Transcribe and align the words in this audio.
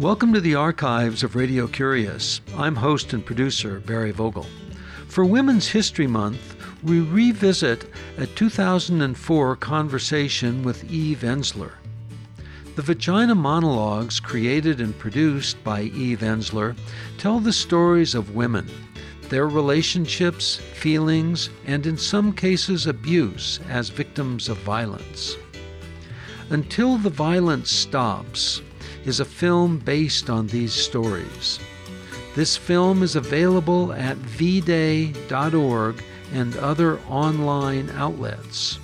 Welcome 0.00 0.32
to 0.32 0.40
the 0.40 0.54
archives 0.54 1.22
of 1.22 1.36
Radio 1.36 1.66
Curious. 1.66 2.40
I'm 2.56 2.74
host 2.74 3.12
and 3.12 3.22
producer 3.22 3.80
Barry 3.80 4.12
Vogel. 4.12 4.46
For 5.08 5.26
Women's 5.26 5.68
History 5.68 6.06
Month, 6.06 6.56
we 6.82 7.00
revisit 7.00 7.84
a 8.16 8.26
2004 8.26 9.56
conversation 9.56 10.62
with 10.62 10.90
Eve 10.90 11.18
Ensler. 11.18 11.72
The 12.76 12.80
Vagina 12.80 13.34
Monologues, 13.34 14.20
created 14.20 14.80
and 14.80 14.98
produced 14.98 15.62
by 15.62 15.82
Eve 15.82 16.20
Ensler, 16.20 16.74
tell 17.18 17.38
the 17.38 17.52
stories 17.52 18.14
of 18.14 18.34
women, 18.34 18.70
their 19.28 19.48
relationships, 19.48 20.56
feelings, 20.56 21.50
and 21.66 21.86
in 21.86 21.98
some 21.98 22.32
cases 22.32 22.86
abuse 22.86 23.60
as 23.68 23.90
victims 23.90 24.48
of 24.48 24.56
violence. 24.60 25.36
Until 26.48 26.96
the 26.96 27.10
Violence 27.10 27.70
Stops 27.70 28.62
is 29.04 29.20
a 29.20 29.24
film 29.24 29.78
based 29.78 30.30
on 30.30 30.46
these 30.46 30.72
stories. 30.72 31.58
This 32.34 32.56
film 32.56 33.02
is 33.02 33.16
available 33.16 33.92
at 33.92 34.16
vday.org 34.16 36.02
and 36.32 36.56
other 36.56 37.00
online 37.08 37.90
outlets. 37.90 38.78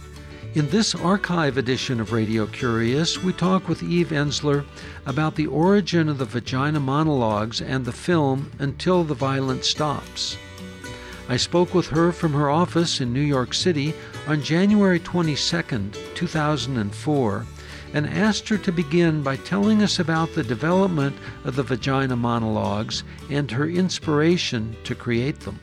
In 0.55 0.69
this 0.70 0.95
archive 0.95 1.59
edition 1.59 2.01
of 2.01 2.12
Radio 2.12 2.47
Curious, 2.47 3.23
we 3.23 3.33
talk 3.34 3.69
with 3.69 3.83
Eve 3.83 4.09
Ensler 4.09 4.65
about 5.05 5.34
the 5.34 5.47
origin 5.47 6.09
of 6.09 6.19
the 6.19 6.25
vagina 6.25 6.80
monologues 6.80 7.61
and 7.61 7.84
the 7.84 7.92
film 7.92 8.51
Until 8.59 9.05
the 9.05 9.14
Violence 9.14 9.69
Stops. 9.69 10.39
I 11.28 11.37
spoke 11.37 11.75
with 11.75 11.89
her 11.89 12.11
from 12.11 12.33
her 12.33 12.48
office 12.48 13.01
in 13.01 13.12
New 13.12 13.20
York 13.20 13.53
City 13.53 13.92
on 14.27 14.42
January 14.42 14.98
22, 14.98 15.91
2004, 16.14 17.47
and 17.93 18.07
asked 18.09 18.49
her 18.49 18.59
to 18.59 18.73
begin 18.73 19.23
by 19.23 19.37
telling 19.37 19.83
us 19.83 19.99
about 19.99 20.33
the 20.35 20.43
development 20.43 21.17
of 21.45 21.56
the 21.56 21.62
vagina 21.62 22.17
monologues 22.17 23.05
and 23.31 23.51
her 23.51 23.69
inspiration 23.69 24.77
to 24.84 24.95
create 24.95 25.41
them. 25.41 25.61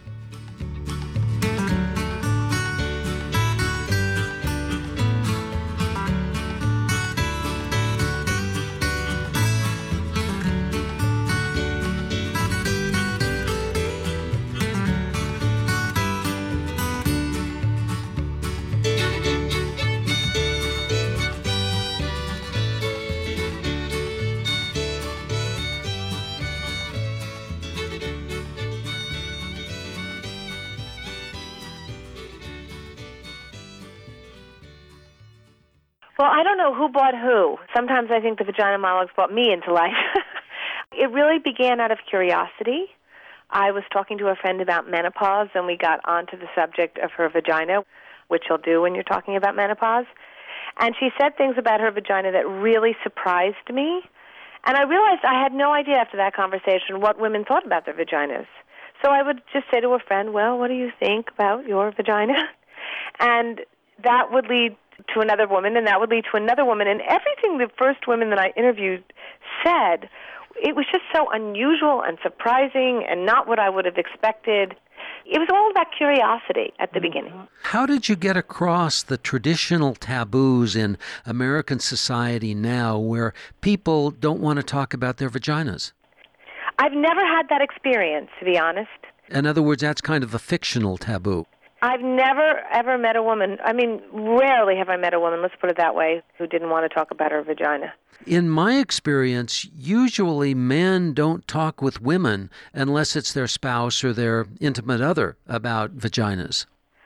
Bought 36.94 37.16
who. 37.16 37.58
Sometimes 37.76 38.10
I 38.12 38.20
think 38.22 38.38
the 38.38 38.46
vagina 38.46 38.78
monologues 38.78 39.12
brought 39.16 39.34
me 39.34 39.52
into 39.52 39.74
life. 39.74 39.98
it 40.94 41.12
really 41.12 41.40
began 41.40 41.80
out 41.80 41.92
of 41.92 41.98
curiosity. 42.10 42.86
I 43.50 43.72
was 43.72 43.84
talking 43.92 44.18
to 44.20 44.28
a 44.28 44.36
friend 44.36 44.62
about 44.62 44.90
menopause, 44.90 45.50
and 45.54 45.68
we 45.68 45.78
got 45.78 46.00
onto 46.06 46.38
the 46.38 46.48
subject 46.56 46.98
of 46.98 47.12
her 47.18 47.30
vagina, 47.30 47.84
which 48.28 48.44
you'll 48.50 48.58
do 48.58 48.82
when 48.82 48.96
you're 48.96 49.04
talking 49.04 49.36
about 49.36 49.56
menopause. 49.56 50.06
And 50.80 50.96
she 51.00 51.10
said 51.20 51.38
things 51.38 51.56
about 51.58 51.80
her 51.82 51.92
vagina 51.92 52.32
that 52.32 52.48
really 52.48 52.96
surprised 53.04 53.70
me. 53.72 54.02
And 54.66 54.78
I 54.78 54.84
realized 54.84 55.22
I 55.24 55.42
had 55.42 55.54
no 55.54 55.72
idea 55.72 55.96
after 55.96 56.18
that 56.18 56.34
conversation 56.34 57.02
what 57.02 57.20
women 57.20 57.44
thought 57.44 57.66
about 57.66 57.86
their 57.86 57.94
vaginas. 57.94 58.48
So 59.04 59.12
I 59.12 59.22
would 59.22 59.42
just 59.52 59.66
say 59.72 59.82
to 59.82 59.90
a 59.90 60.00
friend, 60.00 60.34
Well, 60.34 60.58
what 60.58 60.70
do 60.70 60.76
you 60.76 60.92
think 61.00 61.30
about 61.34 61.68
your 61.68 61.92
vagina? 61.92 62.34
And 63.20 63.62
that 64.04 64.32
would 64.32 64.48
lead 64.48 64.76
to 65.14 65.20
another 65.20 65.48
woman, 65.48 65.76
and 65.78 65.88
that 65.88 66.00
would 66.00 66.10
lead 66.10 66.26
to 66.32 66.38
another 66.38 66.66
woman. 66.66 66.88
And 66.88 67.02
everything 67.02 67.58
the 67.58 67.70
first 67.78 68.08
women 68.08 68.30
that 68.30 68.40
I 68.40 68.54
interviewed 68.58 69.04
said, 69.64 70.10
it 70.62 70.76
was 70.76 70.86
just 70.92 71.04
so 71.14 71.30
unusual 71.32 72.02
and 72.02 72.18
surprising 72.22 73.04
and 73.10 73.26
not 73.26 73.48
what 73.48 73.60
I 73.60 73.70
would 73.70 73.86
have 73.86 73.98
expected. 73.98 74.76
It 75.26 75.40
was 75.40 75.48
all 75.52 75.70
about 75.72 75.88
curiosity 75.98 76.74
at 76.80 76.94
the 76.94 77.00
mm-hmm. 77.00 77.08
beginning. 77.08 77.48
How 77.64 77.86
did 77.86 78.08
you 78.10 78.16
get 78.16 78.38
across 78.38 79.04
the 79.04 79.18
traditional 79.18 79.96
taboos 79.96 80.76
in 80.76 80.98
American 81.26 81.80
society 81.80 82.54
now 82.54 82.98
where 82.98 83.34
people 83.62 84.12
don't 84.12 84.42
want 84.42 84.58
to 84.58 84.64
talk 84.64 84.94
about 84.94 85.18
their 85.18 85.30
vaginas? 85.30 85.92
I've 86.80 86.94
never 86.94 87.22
had 87.26 87.50
that 87.50 87.62
experience, 87.62 88.30
to 88.40 88.46
be 88.46 88.58
honest. 88.58 88.90
In 89.30 89.46
other 89.46 89.62
words, 89.62 89.82
that's 89.82 90.02
kind 90.02 90.24
of 90.24 90.34
a 90.34 90.40
fictional 90.40 90.98
taboo. 90.98 91.46
I've 91.84 92.00
never 92.00 92.62
ever 92.72 92.98
met 92.98 93.18
a 93.18 93.22
woman. 93.22 93.58
I 93.62 93.74
mean, 93.74 94.02
rarely 94.14 94.78
have 94.78 94.88
I 94.88 94.96
met 94.96 95.14
a 95.14 95.20
woman, 95.20 95.42
let's 95.42 95.54
put 95.60 95.70
it 95.70 95.76
that 95.78 95.96
way, 95.96 96.22
who 96.38 96.48
didn't 96.48 96.70
want 96.70 96.90
to 96.90 96.96
talk 96.96 97.12
about 97.12 97.34
her 97.34 97.44
vagina. 97.44 97.94
In 98.26 98.50
my 98.50 98.78
experience, 98.78 99.68
usually 99.76 100.54
men 100.54 101.14
don't 101.14 101.46
talk 101.46 101.82
with 101.82 102.02
women 102.02 102.50
unless 102.74 103.18
it's 103.18 103.34
their 103.34 103.48
spouse 103.48 104.02
or 104.02 104.14
their 104.14 104.48
intimate 104.62 105.02
other 105.02 105.36
about 105.46 105.98
vaginas. 105.98 106.66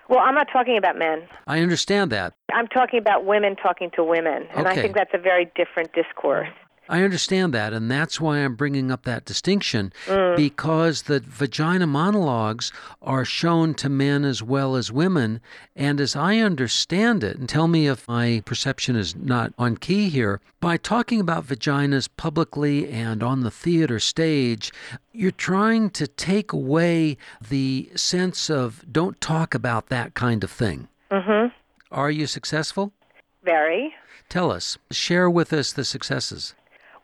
Well, 0.09 0.19
I'm 0.19 0.35
not 0.35 0.47
talking 0.53 0.77
about 0.77 0.95
men. 0.95 1.23
I 1.47 1.59
understand 1.61 2.11
that. 2.11 2.33
I'm 2.53 2.67
talking 2.67 2.99
about 2.99 3.25
women 3.25 3.55
talking 3.55 3.89
to 3.95 4.03
women, 4.03 4.47
and 4.55 4.67
Okay. 4.67 4.79
I 4.79 4.81
think 4.81 4.95
that's 4.95 5.13
a 5.13 5.17
very 5.17 5.51
different 5.55 5.91
discourse. 5.93 6.49
I 6.89 7.03
understand 7.03 7.53
that, 7.53 7.73
and 7.73 7.91
that's 7.91 8.21
why 8.21 8.37
I'm 8.37 8.55
bringing 8.55 8.91
up 8.91 9.03
that 9.03 9.25
distinction 9.25 9.91
because 10.35 11.03
the 11.03 11.19
vagina 11.19 11.87
monologues 11.87 12.71
are 13.01 13.25
shown 13.25 13.73
to 13.75 13.89
men 13.89 14.23
as 14.23 14.41
well 14.41 14.75
as 14.75 14.91
women. 14.91 15.41
And 15.75 15.99
as 15.99 16.15
I 16.15 16.37
understand 16.37 17.23
it, 17.23 17.37
and 17.37 17.49
tell 17.49 17.67
me 17.67 17.87
if 17.87 18.07
my 18.07 18.41
perception 18.45 18.95
is 18.95 19.15
not 19.15 19.53
on 19.57 19.77
key 19.77 20.09
here, 20.09 20.39
by 20.59 20.77
talking 20.77 21.19
about 21.19 21.45
vaginas 21.45 22.09
publicly 22.17 22.89
and 22.89 23.21
on 23.21 23.41
the 23.41 23.51
theater 23.51 23.99
stage, 23.99 24.71
you're 25.11 25.31
trying 25.31 25.89
to 25.91 26.07
take 26.07 26.53
away 26.53 27.17
the 27.49 27.89
sense 27.95 28.49
of 28.49 28.83
don't 28.91 29.19
talk 29.21 29.53
about 29.53 29.87
that 29.87 30.13
kind 30.13 30.43
of 30.43 30.51
thing. 30.51 30.87
Mhm. 31.11 31.51
Are 31.91 32.11
you 32.11 32.27
successful? 32.27 32.91
Very. 33.43 33.95
Tell 34.29 34.51
us, 34.51 34.77
share 34.91 35.29
with 35.29 35.53
us 35.53 35.71
the 35.71 35.85
successes. 35.85 36.53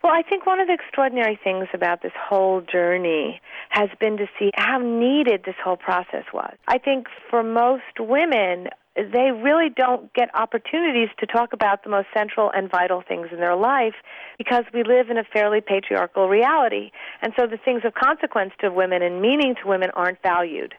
Well, 0.03 0.11
I 0.13 0.21
think 0.21 0.45
one 0.45 0.59
of 0.59 0.67
the 0.67 0.73
extraordinary 0.73 1.39
things 1.41 1.67
about 1.73 2.01
this 2.01 2.11
whole 2.19 2.59
journey 2.59 3.39
has 3.69 3.87
been 4.01 4.17
to 4.17 4.27
see 4.37 4.51
how 4.53 4.77
needed 4.77 5.43
this 5.45 5.55
whole 5.63 5.77
process 5.77 6.25
was. 6.33 6.55
I 6.67 6.77
think 6.77 7.07
for 7.29 7.41
most 7.41 7.97
women, 7.99 8.67
they 8.97 9.31
really 9.31 9.69
don't 9.69 10.13
get 10.13 10.29
opportunities 10.35 11.07
to 11.19 11.25
talk 11.25 11.53
about 11.53 11.85
the 11.85 11.89
most 11.89 12.07
central 12.13 12.51
and 12.53 12.69
vital 12.69 13.01
things 13.07 13.27
in 13.31 13.37
their 13.37 13.55
life 13.55 13.95
because 14.37 14.65
we 14.73 14.83
live 14.83 15.09
in 15.09 15.17
a 15.17 15.23
fairly 15.23 15.61
patriarchal 15.61 16.27
reality. 16.27 16.91
And 17.21 17.31
so 17.39 17.47
the 17.47 17.57
things 17.57 17.83
of 17.85 17.93
consequence 17.93 18.51
to 18.59 18.71
women 18.71 19.01
and 19.01 19.21
meaning 19.21 19.55
to 19.61 19.67
women 19.69 19.89
aren't 19.95 20.21
valued. 20.21 20.73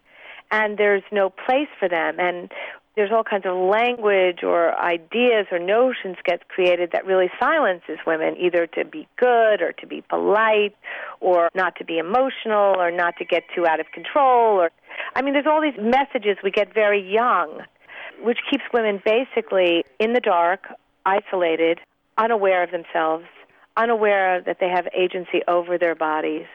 And 0.51 0.77
there's 0.77 1.03
no 1.11 1.31
place 1.31 1.69
for 1.81 1.89
them. 1.89 2.17
And 2.21 2.53
there's 2.97 3.11
all 3.11 3.25
kinds 3.25 3.45
of 3.45 3.57
language 3.57 4.43
or 4.43 4.79
ideas 4.81 5.47
or 5.51 5.59
notions 5.59 6.17
gets 6.25 6.43
created 6.49 6.91
that 6.93 7.05
really 7.07 7.31
silences 7.41 7.99
women 8.07 8.37
either 8.37 8.67
to 8.69 8.85
be 8.85 9.09
good 9.17 9.61
or 9.61 9.73
to 9.73 9.87
be 9.87 10.03
polite 10.09 10.77
or 11.21 11.49
not 11.55 11.77
to 11.77 11.85
be 11.85 11.99
emotional 11.99 12.75
or 12.79 12.91
not 12.91 13.17
to 13.19 13.25
get 13.25 13.43
too 13.55 13.67
out 13.67 13.81
of 13.81 13.87
control 13.93 14.61
or 14.61 14.71
I 15.15 15.23
mean 15.23 15.35
there's 15.35 15.47
all 15.47 15.61
these 15.61 15.81
messages 15.81 16.37
we 16.43 16.51
get 16.51 16.73
very 16.73 17.03
young 17.03 17.63
which 18.23 18.39
keeps 18.51 18.65
women 18.73 19.03
basically 19.05 19.85
in 19.99 20.13
the 20.13 20.21
dark, 20.21 20.67
isolated, 21.05 21.81
unaware 22.17 22.63
of 22.63 22.71
themselves, 22.71 23.25
unaware 23.77 24.41
that 24.43 24.59
they 24.61 24.69
have 24.69 24.87
agency 24.97 25.43
over 25.49 25.79
their 25.79 25.95
bodies 25.95 26.47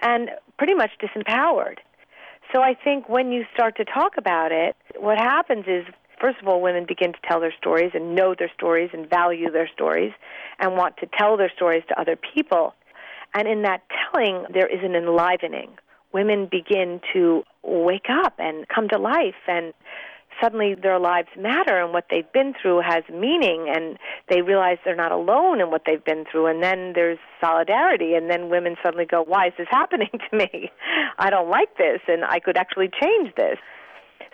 and 0.00 0.30
pretty 0.58 0.74
much 0.74 0.90
disempowered. 1.00 1.78
So 2.52 2.62
I 2.62 2.74
think 2.74 3.08
when 3.08 3.32
you 3.32 3.44
start 3.52 3.76
to 3.76 3.84
talk 3.84 4.12
about 4.16 4.52
it, 4.52 4.76
what 4.96 5.18
happens 5.18 5.64
is, 5.66 5.84
first 6.20 6.38
of 6.40 6.48
all, 6.48 6.60
women 6.60 6.84
begin 6.86 7.12
to 7.12 7.18
tell 7.28 7.40
their 7.40 7.54
stories 7.58 7.90
and 7.94 8.14
know 8.14 8.34
their 8.38 8.50
stories 8.54 8.90
and 8.92 9.08
value 9.08 9.50
their 9.50 9.68
stories 9.72 10.12
and 10.60 10.76
want 10.76 10.96
to 10.98 11.08
tell 11.18 11.36
their 11.36 11.50
stories 11.54 11.82
to 11.88 12.00
other 12.00 12.16
people. 12.16 12.74
And 13.34 13.48
in 13.48 13.62
that 13.62 13.82
telling, 14.12 14.46
there 14.52 14.66
is 14.66 14.84
an 14.84 14.94
enlivening. 14.94 15.70
Women 16.12 16.46
begin 16.48 17.00
to 17.12 17.42
wake 17.64 18.06
up 18.08 18.34
and 18.38 18.68
come 18.68 18.88
to 18.90 18.98
life 18.98 19.34
and 19.48 19.72
suddenly 20.40 20.74
their 20.74 20.98
lives 20.98 21.28
matter 21.38 21.82
and 21.82 21.92
what 21.92 22.06
they've 22.10 22.30
been 22.32 22.54
through 22.60 22.80
has 22.80 23.02
meaning 23.12 23.66
and 23.68 23.98
they 24.28 24.42
realize 24.42 24.78
they're 24.84 24.96
not 24.96 25.12
alone 25.12 25.60
in 25.60 25.70
what 25.70 25.82
they've 25.86 26.04
been 26.04 26.24
through 26.30 26.46
and 26.46 26.62
then 26.62 26.92
there's 26.94 27.18
solidarity 27.40 28.14
and 28.14 28.30
then 28.30 28.48
women 28.48 28.76
suddenly 28.82 29.04
go 29.04 29.22
why 29.22 29.48
is 29.48 29.52
this 29.58 29.68
happening 29.70 30.10
to 30.12 30.36
me 30.36 30.70
i 31.18 31.30
don't 31.30 31.48
like 31.48 31.76
this 31.76 32.00
and 32.08 32.24
i 32.24 32.38
could 32.38 32.56
actually 32.56 32.90
change 33.00 33.34
this 33.36 33.58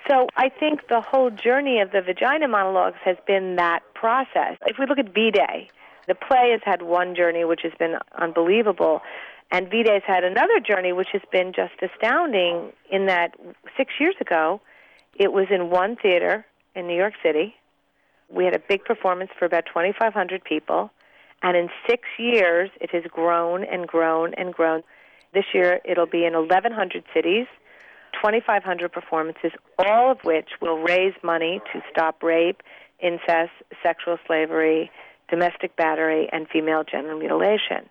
so 0.09 0.27
i 0.37 0.49
think 0.49 0.89
the 0.89 1.01
whole 1.01 1.31
journey 1.31 1.81
of 1.81 1.91
the 1.93 2.01
vagina 2.01 2.49
monologues 2.49 2.99
has 3.05 3.17
been 3.27 3.57
that 3.57 3.81
process 3.95 4.57
if 4.67 4.77
we 4.79 4.87
look 4.87 4.99
at 4.99 5.15
v-day 5.15 5.69
The 6.09 6.17
play 6.17 6.51
has 6.51 6.61
had 6.65 6.83
one 6.83 7.15
journey, 7.15 7.45
which 7.45 7.61
has 7.63 7.73
been 7.79 7.95
unbelievable. 8.19 9.01
And 9.53 9.71
V-Day's 9.71 10.03
had 10.05 10.25
another 10.25 10.59
journey, 10.59 10.93
which 10.93 11.11
has 11.13 11.23
been 11.31 11.53
just 11.53 11.75
astounding 11.83 12.73
in 12.91 13.07
that 13.07 13.37
six 13.77 13.93
years 14.01 14.17
ago, 14.21 14.61
it 15.19 15.33
was 15.33 15.47
in 15.51 15.71
one 15.71 15.97
theater 15.97 16.47
in 16.75 16.87
New 16.87 16.97
York 16.97 17.15
City. 17.23 17.55
We 18.29 18.45
had 18.45 18.55
a 18.55 18.59
big 18.59 18.85
performance 18.85 19.31
for 19.39 19.45
about 19.45 19.67
2,500 19.67 20.45
people. 20.45 20.91
And 21.43 21.57
in 21.57 21.69
six 21.89 22.03
years, 22.19 22.71
it 22.81 22.91
has 22.91 23.05
grown 23.11 23.65
and 23.65 23.87
grown 23.87 24.35
and 24.35 24.53
grown. 24.53 24.83
This 25.33 25.45
year, 25.55 25.81
it'll 25.85 26.07
be 26.07 26.25
in 26.25 26.35
1,100 26.35 27.05
cities, 27.15 27.47
2,500 28.15 28.93
performances, 28.93 29.53
all 29.79 30.11
of 30.11 30.19
which 30.23 30.49
will 30.61 30.79
raise 30.79 31.15
money 31.23 31.61
to 31.73 31.81
stop 31.91 32.23
rape, 32.23 32.63
incest, 33.01 33.53
sexual 33.83 34.19
slavery, 34.27 34.91
domestic 35.29 35.77
battery, 35.77 36.29
and 36.33 36.49
female 36.49 36.85
genital 36.85 37.19
mutilation. 37.19 37.89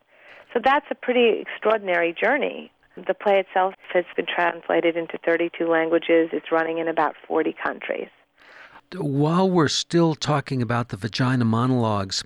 So 0.54 0.60
that's 0.64 0.86
a 0.92 0.96
pretty 0.96 1.42
extraordinary 1.42 2.14
journey. 2.14 2.72
The 2.96 3.14
play 3.14 3.40
itself 3.40 3.74
has 3.94 4.06
been 4.16 4.26
translated 4.26 4.96
into 4.96 5.18
32 5.26 5.68
languages. 5.68 6.30
It's 6.32 6.52
running 6.52 6.78
in 6.78 6.88
about 6.88 7.16
40 7.28 7.56
countries. 7.64 8.10
While 8.96 9.50
we're 9.50 9.68
still 9.68 10.16
talking 10.16 10.62
about 10.62 10.90
the 10.90 10.98
vagina 10.98 11.46
monologues, 11.46 12.24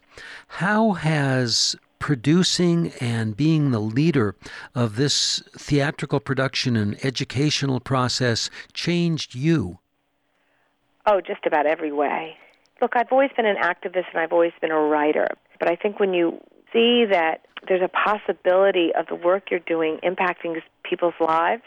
how 0.47 0.93
has 0.93 1.75
producing 1.99 2.91
and 2.99 3.37
being 3.37 3.71
the 3.71 3.79
leader 3.79 4.35
of 4.75 4.97
this 4.97 5.41
theatrical 5.57 6.19
production 6.19 6.75
and 6.75 6.97
educational 7.05 7.79
process 7.79 8.49
changed 8.73 9.35
you? 9.35 9.79
Oh, 11.05 11.21
just 11.21 11.45
about 11.45 11.65
every 11.65 11.91
way. 11.91 12.35
Look, 12.81 12.97
I've 12.97 13.11
always 13.11 13.29
been 13.37 13.45
an 13.45 13.55
activist 13.55 14.07
and 14.11 14.19
I've 14.19 14.33
always 14.33 14.51
been 14.59 14.71
a 14.71 14.79
writer. 14.79 15.29
But 15.59 15.69
I 15.71 15.77
think 15.77 15.99
when 15.99 16.13
you 16.13 16.41
see 16.73 17.05
that 17.05 17.45
there's 17.67 17.81
a 17.81 17.87
possibility 17.87 18.91
of 18.93 19.07
the 19.07 19.15
work 19.15 19.49
you're 19.49 19.59
doing 19.61 19.99
impacting 20.03 20.61
people's 20.83 21.13
lives 21.19 21.63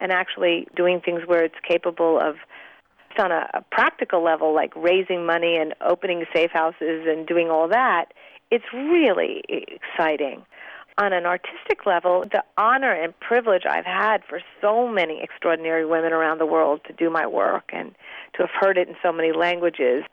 and 0.00 0.12
actually 0.12 0.66
doing 0.74 1.00
things 1.00 1.22
where 1.26 1.44
it's 1.44 1.56
capable 1.68 2.18
of 2.18 2.36
on 3.18 3.32
a, 3.32 3.48
a 3.54 3.62
practical 3.70 4.22
level 4.22 4.54
like 4.54 4.74
raising 4.76 5.24
money 5.24 5.56
and 5.56 5.74
opening 5.80 6.24
safe 6.34 6.50
houses 6.50 7.06
and 7.06 7.26
doing 7.26 7.48
all 7.50 7.66
that 7.66 8.12
it's 8.50 8.64
really 8.72 9.42
exciting. 9.48 10.44
On 10.98 11.12
an 11.12 11.26
artistic 11.26 11.84
level 11.84 12.22
the 12.22 12.42
honor 12.56 12.90
and 12.90 13.18
privilege 13.20 13.64
i've 13.68 13.84
had 13.84 14.22
for 14.26 14.40
so 14.62 14.88
many 14.88 15.20
extraordinary 15.22 15.84
women 15.84 16.14
around 16.14 16.38
the 16.38 16.46
world 16.46 16.80
to 16.86 16.94
do 16.94 17.10
my 17.10 17.26
work 17.26 17.64
and 17.70 17.94
to 18.34 18.42
have 18.42 18.50
heard 18.58 18.78
it 18.78 18.88
in 18.88 18.94
so 19.02 19.12
many 19.12 19.30
languages 19.30 20.04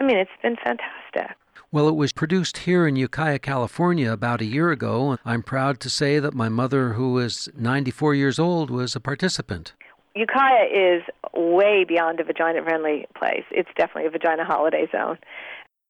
i 0.00 0.04
mean 0.04 0.16
it's 0.16 0.30
been 0.42 0.56
fantastic 0.56 1.36
well, 1.74 1.88
it 1.88 1.96
was 1.96 2.12
produced 2.12 2.58
here 2.58 2.86
in 2.86 2.94
Ukiah, 2.94 3.40
California 3.40 4.12
about 4.12 4.40
a 4.40 4.44
year 4.44 4.70
ago. 4.70 5.18
I'm 5.24 5.42
proud 5.42 5.80
to 5.80 5.90
say 5.90 6.20
that 6.20 6.32
my 6.32 6.48
mother, 6.48 6.92
who 6.92 7.18
is 7.18 7.48
94 7.58 8.14
years 8.14 8.38
old, 8.38 8.70
was 8.70 8.94
a 8.94 9.00
participant. 9.00 9.72
Ukiah 10.14 10.66
is 10.72 11.02
way 11.34 11.82
beyond 11.82 12.20
a 12.20 12.24
vagina 12.24 12.62
friendly 12.62 13.06
place. 13.18 13.42
It's 13.50 13.68
definitely 13.76 14.06
a 14.06 14.10
vagina 14.10 14.44
holiday 14.44 14.86
zone. 14.92 15.18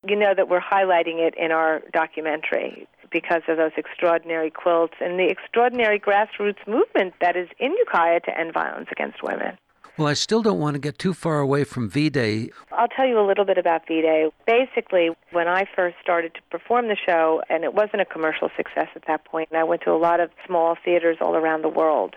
You 0.09 0.17
know 0.17 0.33
that 0.35 0.49
we're 0.49 0.59
highlighting 0.59 1.19
it 1.19 1.35
in 1.37 1.53
our 1.53 1.83
documentary 1.93 2.89
because 3.13 3.43
of 3.47 3.59
those 3.59 3.73
extraordinary 3.77 4.51
quilts 4.51 4.95
and 5.03 5.19
the 5.19 5.29
extraordinary 5.29 6.01
grassroots 6.01 6.67
movement 6.67 7.13
that 7.21 7.37
is 7.37 7.49
in 7.59 7.73
Ukiah 7.73 8.21
to 8.21 8.41
end 8.41 8.55
violence 8.55 8.89
against 8.91 9.23
women. 9.23 9.59
Well, 9.97 10.09
I 10.09 10.15
still 10.15 10.43
don't 10.43 10.59
want 10.59 10.75
to 10.75 10.81
get 10.81 10.99
too 10.99 11.15
far 11.15 11.39
away 11.39 11.63
from 11.63 11.89
V 11.89 12.11
Day. 12.11 12.51
I'll 12.73 12.89
tell 12.89 13.07
you 13.07 13.21
a 13.21 13.25
little 13.25 13.45
bit 13.45 13.59
about 13.59 13.87
V 13.87 14.03
Day. 14.03 14.29
Basically, 14.45 15.11
when 15.31 15.47
I 15.47 15.67
first 15.77 15.95
started 16.03 16.35
to 16.35 16.41
perform 16.51 16.89
the 16.89 16.97
show, 16.97 17.43
and 17.49 17.63
it 17.63 17.75
wasn't 17.75 18.01
a 18.01 18.05
commercial 18.05 18.51
success 18.57 18.89
at 18.97 19.05
that 19.07 19.25
point, 19.25 19.51
and 19.53 19.59
I 19.61 19.63
went 19.63 19.83
to 19.83 19.93
a 19.93 19.97
lot 19.97 20.19
of 20.19 20.31
small 20.49 20.77
theaters 20.85 21.19
all 21.21 21.37
around 21.37 21.63
the 21.63 21.69
world. 21.69 22.17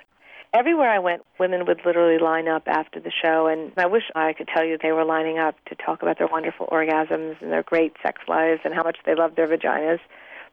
Everywhere 0.55 0.89
I 0.89 0.97
went, 0.97 1.21
women 1.39 1.67
would 1.67 1.81
literally 1.85 2.17
line 2.17 2.47
up 2.47 2.63
after 2.65 2.99
the 2.99 3.11
show, 3.11 3.45
and 3.45 3.71
I 3.77 3.85
wish 3.85 4.03
I 4.15 4.33
could 4.33 4.47
tell 4.47 4.65
you 4.65 4.79
they 4.81 4.91
were 4.91 5.05
lining 5.05 5.37
up 5.37 5.53
to 5.65 5.75
talk 5.75 6.01
about 6.01 6.17
their 6.17 6.27
wonderful 6.27 6.65
orgasms 6.71 7.39
and 7.41 7.51
their 7.51 7.61
great 7.61 7.93
sex 8.01 8.21
lives 8.27 8.61
and 8.63 8.73
how 8.73 8.81
much 8.81 8.97
they 9.05 9.13
love 9.13 9.35
their 9.35 9.47
vaginas. 9.47 9.99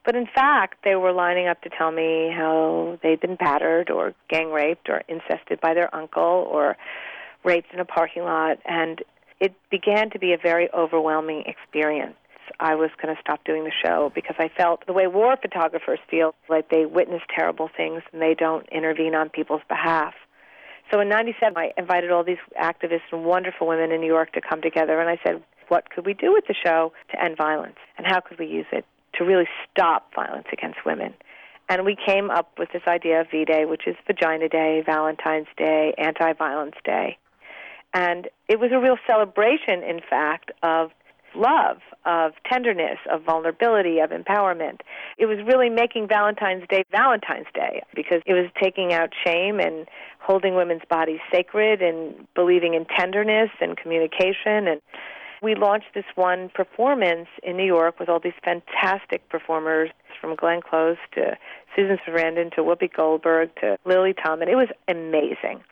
But 0.05 0.15
in 0.15 0.27
fact, 0.27 0.85
they 0.85 0.95
were 0.95 1.13
lining 1.13 1.49
up 1.49 1.63
to 1.63 1.71
tell 1.71 1.91
me 1.91 2.31
how 2.37 2.99
they'd 3.03 3.21
been 3.21 3.37
battered 3.37 3.89
or 3.89 4.13
gang 4.29 4.51
raped 4.51 4.91
or 4.91 5.03
incested 5.09 5.63
by 5.63 5.73
their 5.73 5.95
uncle 5.95 6.47
or 6.53 6.77
raped 7.45 7.73
in 7.73 7.81
a 7.81 7.85
parking 7.85 8.23
lot, 8.23 8.59
and 8.65 9.03
it 9.41 9.55
began 9.71 10.11
to 10.11 10.19
be 10.19 10.33
a 10.33 10.39
very 10.39 10.69
overwhelming 10.73 11.45
experience. 11.47 12.17
I 12.61 12.75
was 12.75 12.91
going 13.01 13.15
to 13.15 13.21
stop 13.21 13.45
doing 13.45 13.65
the 13.65 13.73
show 13.85 14.13
because 14.15 14.37
I 14.39 14.49
felt 14.49 14.87
the 14.87 14.93
way 14.93 15.07
war 15.07 15.37
photographers 15.41 15.99
feel 16.11 16.35
like 16.49 16.69
they 16.69 16.85
witness 16.87 17.23
terrible 17.35 17.71
things 17.75 18.03
and 18.13 18.21
they 18.21 18.35
don't 18.35 18.69
intervene 18.71 19.15
on 19.15 19.31
people's 19.31 19.63
behalf. 19.69 20.15
So 20.93 21.01
in 21.01 21.09
97, 21.09 21.57
I 21.57 21.73
invited 21.79 22.11
all 22.11 22.23
these 22.23 22.39
activists 22.61 23.11
and 23.11 23.25
wonderful 23.25 23.67
women 23.67 23.91
in 23.91 24.01
New 24.01 24.07
York 24.07 24.33
to 24.35 24.41
come 24.41 24.61
together, 24.61 25.01
and 25.01 25.09
I 25.09 25.19
said, 25.25 25.43
what 25.69 25.91
could 25.91 26.05
we 26.05 26.15
do 26.15 26.33
with 26.33 26.45
the 26.47 26.55
show 26.55 26.93
to 27.11 27.23
end 27.23 27.37
violence? 27.37 27.77
And 27.97 28.07
how 28.07 28.21
could 28.21 28.39
we 28.39 28.47
use 28.47 28.67
it 28.71 28.85
to 29.15 29.25
really 29.25 29.49
stop 29.71 30.15
violence 30.15 30.47
against 30.53 30.85
women? 30.85 31.15
And 31.69 31.85
we 31.87 31.97
came 31.97 32.31
up 32.31 32.53
with 32.59 32.69
this 32.73 32.83
idea 32.87 33.23
of 33.23 33.31
V 33.31 33.47
Day, 33.47 33.65
which 33.65 33.87
is 33.87 33.97
Vagina 34.07 34.49
Day, 34.49 34.83
Valentine's 34.85 35.47
Day, 35.57 35.95
Anti 35.97 36.35
Violence 36.35 36.77
Day. 36.85 37.17
And 37.95 38.29
it 38.49 38.59
was 38.59 38.71
a 38.73 38.79
real 38.79 38.99
celebration, 39.07 39.83
in 39.83 40.01
fact, 40.09 40.51
of 40.63 40.91
love, 41.37 41.79
of 42.05 42.33
tenderness, 42.51 42.99
of 43.11 43.23
vulnerability, 43.23 43.99
of 44.01 44.11
empowerment. 44.11 44.81
It 45.19 45.27
was 45.27 45.39
really 45.47 45.71
making 45.71 46.09
Valentine's 46.09 46.65
Day 46.69 46.85
Valentine's 46.93 47.47
Day 47.55 47.83
because 47.95 48.21
it 48.27 48.35
was 48.35 48.51
taking 48.61 48.93
out 48.93 49.11
shame 49.25 49.59
and 49.61 49.87
holding 50.21 50.55
women's 50.55 50.83
bodies 50.89 51.21
sacred 51.33 51.83
and 51.83 52.27
believing 52.35 52.75
in 52.75 52.85
tenderness 52.85 53.51
and 53.61 53.77
communication 53.77 54.69
and 54.69 54.81
we 55.43 55.55
launched 55.55 55.89
this 55.95 56.07
one 56.15 56.49
performance 56.49 57.29
in 57.43 57.59
New 57.59 57.67
York 57.67 58.01
with 58.01 58.09
all 58.09 58.19
these 58.19 58.33
fantastic 58.43 59.29
performers 59.29 59.91
from 60.19 60.35
Glenn 60.37 60.63
Close 60.63 60.97
to 61.15 61.37
Susan 61.77 61.99
Sarandon 62.09 62.51
to 62.55 62.63
Whoopi 62.63 62.91
Goldberg 62.91 63.51
to 63.61 63.77
Lily 63.85 64.15
Tomlin. 64.15 64.49
It 64.49 64.55
was 64.55 64.69
amazing. 64.89 65.63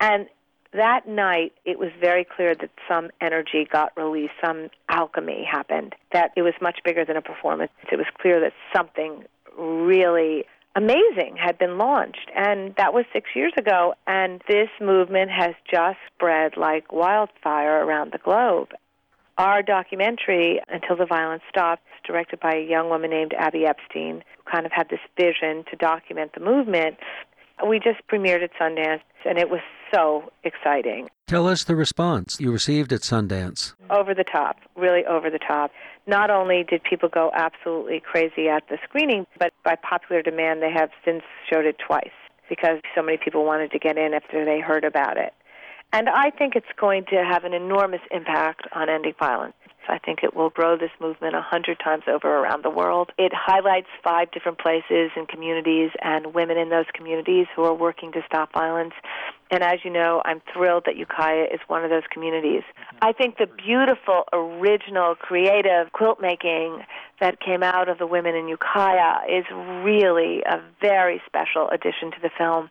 And 0.00 0.26
that 0.74 1.08
night, 1.08 1.52
it 1.64 1.78
was 1.78 1.90
very 2.00 2.24
clear 2.24 2.54
that 2.54 2.70
some 2.88 3.10
energy 3.20 3.66
got 3.70 3.92
released, 3.96 4.34
some 4.44 4.68
alchemy 4.88 5.46
happened, 5.50 5.94
that 6.12 6.32
it 6.36 6.42
was 6.42 6.54
much 6.60 6.80
bigger 6.84 7.04
than 7.04 7.16
a 7.16 7.22
performance. 7.22 7.70
It 7.90 7.96
was 7.96 8.06
clear 8.20 8.40
that 8.40 8.52
something 8.74 9.24
really 9.56 10.44
amazing 10.76 11.36
had 11.36 11.58
been 11.58 11.78
launched. 11.78 12.30
And 12.34 12.74
that 12.76 12.92
was 12.92 13.04
six 13.12 13.30
years 13.34 13.52
ago. 13.56 13.94
And 14.06 14.42
this 14.48 14.68
movement 14.80 15.30
has 15.30 15.54
just 15.70 15.98
spread 16.14 16.56
like 16.56 16.92
wildfire 16.92 17.84
around 17.84 18.12
the 18.12 18.18
globe. 18.18 18.70
Our 19.38 19.62
documentary, 19.62 20.60
Until 20.68 20.96
the 20.96 21.06
Violence 21.06 21.42
Stops, 21.48 21.82
directed 22.06 22.38
by 22.38 22.54
a 22.54 22.68
young 22.68 22.88
woman 22.88 23.10
named 23.10 23.34
Abby 23.36 23.66
Epstein, 23.66 24.22
who 24.36 24.50
kind 24.50 24.66
of 24.66 24.72
had 24.72 24.88
this 24.90 25.00
vision 25.16 25.64
to 25.70 25.76
document 25.76 26.32
the 26.34 26.40
movement. 26.40 26.98
We 27.66 27.78
just 27.78 28.00
premiered 28.08 28.42
at 28.42 28.50
Sundance, 28.60 29.02
and 29.24 29.38
it 29.38 29.48
was 29.48 29.60
so 29.92 30.30
exciting. 30.42 31.08
Tell 31.26 31.46
us 31.46 31.64
the 31.64 31.76
response 31.76 32.40
you 32.40 32.52
received 32.52 32.92
at 32.92 33.00
Sundance. 33.00 33.74
Over 33.90 34.12
the 34.12 34.24
top, 34.24 34.56
really 34.76 35.04
over 35.06 35.30
the 35.30 35.38
top. 35.38 35.70
Not 36.06 36.30
only 36.30 36.64
did 36.68 36.82
people 36.82 37.08
go 37.08 37.30
absolutely 37.34 38.00
crazy 38.00 38.48
at 38.48 38.68
the 38.68 38.78
screening, 38.84 39.26
but 39.38 39.52
by 39.64 39.76
popular 39.76 40.20
demand, 40.20 40.62
they 40.62 40.72
have 40.72 40.90
since 41.04 41.22
showed 41.50 41.64
it 41.64 41.76
twice 41.78 42.10
because 42.48 42.80
so 42.94 43.02
many 43.02 43.16
people 43.16 43.44
wanted 43.44 43.70
to 43.70 43.78
get 43.78 43.96
in 43.96 44.12
after 44.12 44.44
they 44.44 44.60
heard 44.60 44.84
about 44.84 45.16
it. 45.16 45.32
And 45.92 46.08
I 46.08 46.30
think 46.30 46.56
it's 46.56 46.66
going 46.78 47.04
to 47.10 47.24
have 47.24 47.44
an 47.44 47.54
enormous 47.54 48.00
impact 48.10 48.66
on 48.72 48.90
ending 48.90 49.14
violence. 49.18 49.54
I 49.88 49.98
think 49.98 50.20
it 50.22 50.34
will 50.34 50.50
grow 50.50 50.76
this 50.76 50.90
movement 51.00 51.34
a 51.34 51.40
hundred 51.40 51.78
times 51.78 52.04
over 52.08 52.28
around 52.28 52.64
the 52.64 52.70
world. 52.70 53.10
It 53.18 53.32
highlights 53.34 53.88
five 54.02 54.30
different 54.30 54.58
places 54.58 55.10
and 55.16 55.28
communities 55.28 55.90
and 56.02 56.34
women 56.34 56.56
in 56.58 56.70
those 56.70 56.86
communities 56.94 57.46
who 57.54 57.64
are 57.64 57.74
working 57.74 58.12
to 58.12 58.22
stop 58.26 58.52
violence. 58.52 58.94
And 59.50 59.62
as 59.62 59.84
you 59.84 59.90
know, 59.90 60.22
I'm 60.24 60.40
thrilled 60.52 60.84
that 60.86 60.96
Ukiah 60.96 61.46
is 61.52 61.60
one 61.68 61.84
of 61.84 61.90
those 61.90 62.02
communities. 62.10 62.62
I 63.02 63.12
think 63.12 63.38
the 63.38 63.46
beautiful, 63.46 64.24
original, 64.32 65.14
creative 65.14 65.92
quilt 65.92 66.20
making 66.20 66.82
that 67.20 67.40
came 67.40 67.62
out 67.62 67.88
of 67.88 67.98
the 67.98 68.06
women 68.06 68.34
in 68.34 68.48
Ukiah 68.48 69.26
is 69.28 69.44
really 69.84 70.42
a 70.42 70.60
very 70.80 71.22
special 71.26 71.68
addition 71.70 72.10
to 72.10 72.20
the 72.22 72.30
film. 72.36 72.70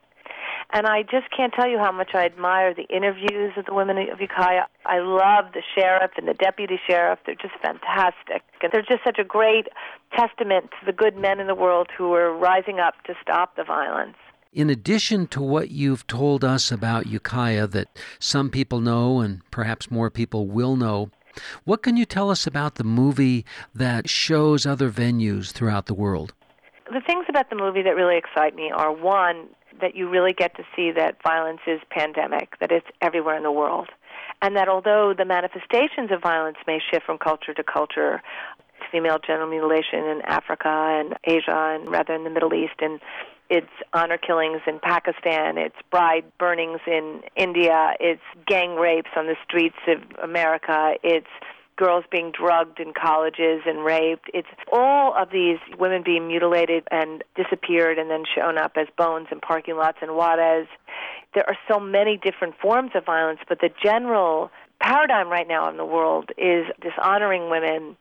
And 0.72 0.88
I 0.88 1.04
just 1.04 1.30
can't 1.36 1.54
tell 1.54 1.68
you 1.68 1.78
how 1.78 1.92
much 1.92 2.12
I 2.14 2.26
admire 2.26 2.74
the 2.74 2.88
interviews 2.96 3.54
of 3.58 3.66
the 3.66 3.74
women 3.74 3.98
of 3.98 4.20
Ukiah. 4.20 4.64
I 4.86 5.00
love 5.00 5.54
the 5.54 5.62
sheriff 5.76 6.12
and 6.18 6.28
the 6.28 6.34
deputy 6.34 6.80
sheriff. 6.88 7.20
They're 7.26 7.36
just 7.36 7.56
fantastic. 7.62 8.44
And 8.62 8.72
they're 8.72 8.82
just 8.82 9.04
such 9.04 9.20
a 9.20 9.24
great 9.24 9.68
testament 10.16 10.72
to 10.80 10.86
the 10.86 10.94
good 10.94 11.18
men 11.18 11.40
in 11.40 11.48
the 11.48 11.56
world 11.56 11.90
who 11.96 12.14
are 12.14 12.36
rising 12.36 12.80
up 12.80 12.96
to 13.06 13.14
stop 13.22 13.56
the 13.56 13.64
violence. 13.64 14.16
In 14.52 14.70
addition 14.70 15.28
to 15.28 15.42
what 15.42 15.72
you've 15.72 16.06
told 16.06 16.44
us 16.44 16.72
about 16.72 17.08
Ukiah 17.08 17.68
that 17.68 17.88
some 18.20 18.50
people 18.50 18.80
know 18.80 19.20
and 19.20 19.42
perhaps 19.52 19.90
more 19.90 20.12
people 20.12 20.48
will 20.48 20.76
know, 20.76 21.10
What 21.64 21.82
can 21.82 21.98
you 21.98 22.06
tell 22.06 22.30
us 22.30 22.46
about 22.46 22.76
the 22.76 22.84
movie 22.84 23.46
that 23.74 24.10
shows 24.10 24.66
other 24.66 24.92
venues 24.92 25.52
throughout 25.52 25.88
the 25.88 25.94
world? 25.94 26.34
The 26.92 27.02
things 27.02 27.26
about 27.28 27.50
the 27.50 27.56
movie 27.56 27.82
that 27.82 27.96
really 27.96 28.18
excite 28.18 28.56
me 28.56 28.72
are 28.72 28.92
one, 28.92 29.48
that 29.84 29.96
you 29.96 30.10
really 30.10 30.32
get 30.32 30.56
to 30.56 30.64
see 30.76 30.92
that 30.92 31.18
violence 31.22 31.60
is 31.68 31.82
pandemic, 31.90 32.58
that 32.62 32.72
it's 32.72 32.88
everywhere 33.02 33.36
in 33.36 33.44
the 33.44 33.52
world. 33.52 33.90
And 34.42 34.56
that 34.56 34.70
although 34.70 35.14
the 35.16 35.26
manifestations 35.26 36.10
of 36.10 36.22
violence 36.22 36.58
may 36.66 36.80
shift 36.80 37.06
from 37.06 37.18
culture 37.18 37.54
to 37.54 37.64
culture, 37.64 38.22
female 38.92 39.18
genital 39.20 39.50
mutilation 39.50 40.06
in 40.06 40.22
Africa 40.26 40.70
and 40.70 41.16
Asia 41.26 41.76
and 41.76 41.92
rather 41.92 42.14
in 42.14 42.24
the 42.24 42.30
Middle 42.30 42.54
East 42.54 42.80
and 42.80 43.02
it's 43.50 43.68
honor 43.92 44.18
killings 44.18 44.62
in 44.66 44.80
Pakistan, 44.80 45.58
it's 45.58 45.76
bride 45.92 46.24
burnings 46.40 46.80
in 46.88 47.22
India, 47.36 47.92
it's 48.00 48.22
gang 48.48 48.76
rapes 48.76 49.12
on 49.18 49.28
the 49.28 49.36
streets 49.46 49.76
of 49.88 50.02
America, 50.24 50.94
it's 51.04 51.28
girls 51.76 52.06
being 52.12 52.32
drugged 52.32 52.80
in 52.80 52.94
colleges 52.94 53.62
and 53.66 53.84
raped. 53.84 54.30
It's 54.34 54.48
all 54.72 55.14
of 55.20 55.30
these 55.32 55.58
women 55.78 56.04
being 56.04 56.28
mutilated 56.28 56.88
and 56.92 57.24
disappeared 57.36 57.98
and 57.98 58.10
then 58.10 58.24
shown 58.36 58.58
up 58.58 58.74
as 58.76 58.88
bones 58.98 59.28
in 59.32 59.40
parking 59.40 59.76
lots 59.76 59.98
in 60.02 60.10
Juarez. 60.10 60.68
There 61.34 61.48
are 61.48 61.58
so 61.68 61.80
many 61.80 62.18
different 62.18 62.56
forms 62.62 62.92
of 62.96 63.06
violence, 63.06 63.40
but 63.48 63.60
the 63.60 63.70
general 63.84 64.52
paradigm 64.80 65.30
right 65.30 65.48
now 65.48 65.70
in 65.70 65.78
the 65.78 65.86
world 65.86 66.30
is 66.38 66.66
dishonoring 66.82 67.50
women, 67.50 67.96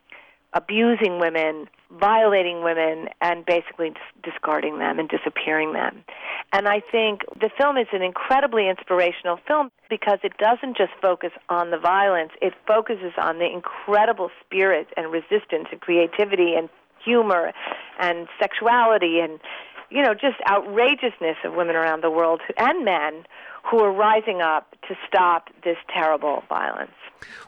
abusing 0.54 1.18
women, 1.18 1.66
violating 1.98 2.62
women, 2.62 3.08
and 3.20 3.44
basically 3.46 3.92
discarding 4.22 4.78
them 4.78 4.98
and 4.98 5.08
disappearing 5.08 5.72
them. 5.72 6.04
And 6.52 6.68
I 6.68 6.80
think 6.80 7.22
the 7.40 7.50
film 7.56 7.76
is 7.76 7.86
an 7.92 8.02
incredibly 8.02 8.68
inspirational 8.68 9.38
film 9.46 9.70
because 9.88 10.18
it 10.22 10.36
doesn't 10.38 10.76
just 10.76 10.92
focus 11.00 11.30
on 11.48 11.70
the 11.70 11.78
violence, 11.78 12.32
it 12.40 12.52
focuses 12.66 13.12
on 13.18 13.38
the 13.38 13.46
incredible 13.50 14.30
spirit 14.44 14.88
and 14.96 15.10
resistance 15.10 15.68
and 15.70 15.80
creativity 15.80 16.54
and 16.54 16.68
humor 17.04 17.52
and 17.98 18.28
sexuality 18.40 19.18
and 19.20 19.40
you 19.90 20.02
know 20.02 20.14
just 20.14 20.36
outrageousness 20.48 21.36
of 21.44 21.54
women 21.54 21.74
around 21.74 22.02
the 22.02 22.10
world 22.10 22.40
and 22.56 22.84
men 22.84 23.24
who 23.70 23.78
are 23.80 23.92
rising 23.92 24.40
up 24.40 24.74
to 24.88 24.94
stop 25.06 25.48
this 25.64 25.76
terrible 25.92 26.42
violence. 26.48 26.90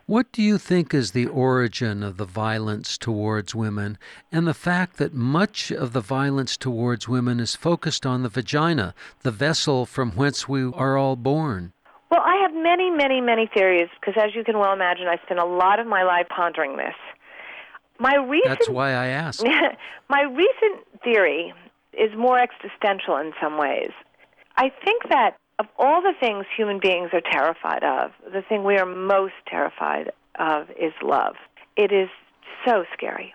What 0.07 0.31
do 0.33 0.43
you 0.43 0.59
think 0.59 0.95
is 0.95 1.11
the 1.11 1.27
origin 1.27 2.03
of 2.03 2.17
the 2.17 2.25
violence 2.25 2.97
towards 2.97 3.55
women 3.55 3.99
and 4.31 4.47
the 4.47 4.55
fact 4.55 4.99
that 4.99 5.13
much 5.15 5.73
of 5.73 5.93
the 5.93 6.01
violence 6.01 6.57
towards 6.57 7.09
women 7.09 7.41
is 7.41 7.57
focused 7.57 8.07
on 8.07 8.23
the 8.23 8.29
vagina, 8.29 8.95
the 9.23 9.31
vessel 9.31 9.87
from 9.87 10.13
whence 10.13 10.49
we 10.49 10.65
are 10.65 10.97
all 10.97 11.17
born? 11.17 11.73
Well, 12.11 12.23
I 12.25 12.37
have 12.43 12.55
many, 12.55 12.91
many, 12.91 13.21
many 13.21 13.51
theories 13.53 13.89
because, 13.99 14.15
as 14.17 14.35
you 14.35 14.45
can 14.45 14.59
well 14.59 14.73
imagine, 14.73 15.09
I 15.09 15.17
spent 15.25 15.41
a 15.41 15.45
lot 15.45 15.81
of 15.81 15.87
my 15.87 16.05
life 16.05 16.27
pondering 16.29 16.77
this. 16.77 16.95
My 17.99 18.17
recent, 18.17 18.59
That's 18.59 18.69
why 18.69 18.91
I 18.91 19.07
asked. 19.07 19.45
my 20.09 20.23
recent 20.23 21.03
theory 21.03 21.53
is 21.93 22.17
more 22.17 22.39
existential 22.39 23.17
in 23.17 23.33
some 23.43 23.59
ways. 23.59 23.91
I 24.57 24.71
think 24.85 25.09
that 25.09 25.37
of 25.59 25.67
all 25.79 26.03
the 26.03 26.13
things 26.19 26.47
human 26.57 26.81
beings 26.81 27.11
are 27.13 27.21
terrified 27.21 27.85
of, 27.85 28.11
the 28.33 28.43
thing 28.43 28.65
we 28.65 28.77
are 28.77 28.87
most 28.87 29.35
terrified 29.47 30.11
of 30.39 30.69
is 30.71 30.93
love. 31.03 31.37
It 31.77 31.93
is 31.93 32.09
so 32.67 32.85
scary. 32.93 33.35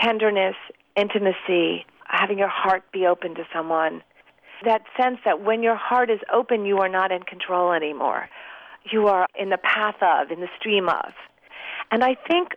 Tenderness, 0.00 0.56
intimacy, 0.96 1.86
having 2.06 2.38
your 2.38 2.48
heart 2.48 2.82
be 2.92 3.06
open 3.06 3.34
to 3.36 3.44
someone. 3.52 4.02
That 4.64 4.82
sense 5.00 5.18
that 5.24 5.42
when 5.42 5.62
your 5.62 5.76
heart 5.76 6.10
is 6.10 6.20
open, 6.32 6.64
you 6.64 6.78
are 6.78 6.88
not 6.88 7.12
in 7.12 7.22
control 7.22 7.72
anymore. 7.72 8.28
You 8.90 9.08
are 9.08 9.26
in 9.38 9.50
the 9.50 9.58
path 9.58 9.96
of, 10.00 10.30
in 10.30 10.40
the 10.40 10.48
stream 10.58 10.88
of. 10.88 11.12
And 11.90 12.02
I 12.02 12.16
think 12.28 12.56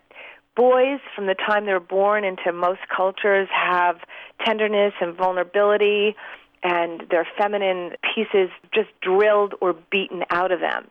boys, 0.56 1.00
from 1.16 1.28
the 1.28 1.36
time 1.36 1.66
they're 1.66 1.80
born 1.80 2.24
into 2.24 2.52
most 2.52 2.82
cultures, 2.96 3.48
have 3.54 3.98
tenderness 4.44 4.94
and 5.00 5.16
vulnerability 5.16 6.16
and 6.64 7.04
their 7.10 7.28
feminine 7.38 7.92
pieces 8.16 8.50
just 8.74 8.90
drilled 9.02 9.54
or 9.62 9.74
beaten 9.92 10.24
out 10.30 10.52
of 10.52 10.60
them. 10.60 10.88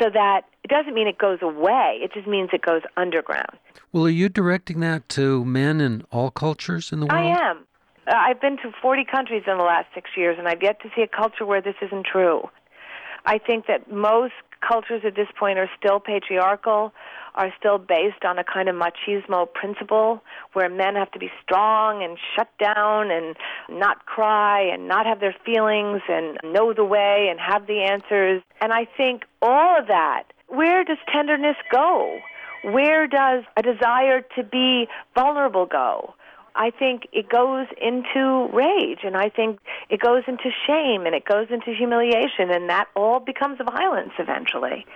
So 0.00 0.10
that 0.10 0.42
it 0.62 0.68
doesn't 0.68 0.94
mean 0.94 1.06
it 1.08 1.18
goes 1.18 1.38
away, 1.40 1.98
it 2.02 2.12
just 2.12 2.26
means 2.26 2.50
it 2.52 2.62
goes 2.62 2.82
underground. 2.96 3.56
Well, 3.92 4.06
are 4.06 4.10
you 4.10 4.28
directing 4.28 4.80
that 4.80 5.08
to 5.10 5.44
men 5.44 5.80
in 5.80 6.04
all 6.10 6.30
cultures 6.30 6.92
in 6.92 7.00
the 7.00 7.06
world? 7.06 7.18
I 7.18 7.48
am. 7.50 7.66
Uh, 8.06 8.14
I've 8.14 8.40
been 8.40 8.56
to 8.58 8.72
40 8.82 9.04
countries 9.04 9.44
in 9.46 9.56
the 9.56 9.64
last 9.64 9.86
six 9.94 10.10
years, 10.16 10.36
and 10.38 10.46
I've 10.48 10.62
yet 10.62 10.80
to 10.82 10.90
see 10.94 11.02
a 11.02 11.08
culture 11.08 11.46
where 11.46 11.62
this 11.62 11.74
isn't 11.80 12.06
true. 12.06 12.48
I 13.26 13.38
think 13.38 13.66
that 13.66 13.92
most 13.92 14.34
cultures 14.66 15.02
at 15.04 15.16
this 15.16 15.28
point 15.38 15.58
are 15.58 15.68
still 15.78 16.00
patriarchal, 16.00 16.92
are 17.34 17.52
still 17.58 17.78
based 17.78 18.24
on 18.24 18.38
a 18.38 18.44
kind 18.44 18.68
of 18.68 18.76
machismo 18.76 19.52
principle 19.52 20.22
where 20.52 20.70
men 20.70 20.94
have 20.94 21.10
to 21.10 21.18
be 21.18 21.30
strong 21.42 22.02
and 22.02 22.16
shut 22.34 22.48
down 22.58 23.10
and 23.10 23.36
not 23.68 24.06
cry 24.06 24.62
and 24.62 24.88
not 24.88 25.06
have 25.06 25.20
their 25.20 25.34
feelings 25.44 26.00
and 26.08 26.38
know 26.44 26.72
the 26.72 26.84
way 26.84 27.26
and 27.30 27.38
have 27.38 27.66
the 27.66 27.82
answers. 27.82 28.42
And 28.60 28.72
I 28.72 28.86
think 28.96 29.24
all 29.42 29.78
of 29.78 29.88
that, 29.88 30.24
where 30.48 30.84
does 30.84 30.98
tenderness 31.12 31.56
go? 31.70 32.18
Where 32.62 33.06
does 33.06 33.44
a 33.56 33.62
desire 33.62 34.22
to 34.36 34.42
be 34.42 34.88
vulnerable 35.14 35.66
go? 35.66 36.14
I 36.56 36.70
think 36.70 37.06
it 37.12 37.28
goes 37.28 37.66
into 37.80 38.48
rage 38.52 39.00
and 39.04 39.16
I 39.16 39.28
think 39.28 39.60
it 39.90 40.00
goes 40.00 40.22
into 40.26 40.50
shame 40.66 41.04
and 41.06 41.14
it 41.14 41.24
goes 41.24 41.48
into 41.50 41.72
humiliation 41.76 42.50
and 42.50 42.68
that 42.70 42.86
all 42.96 43.20
becomes 43.20 43.58
violence 43.58 44.12
eventually. 44.18 44.86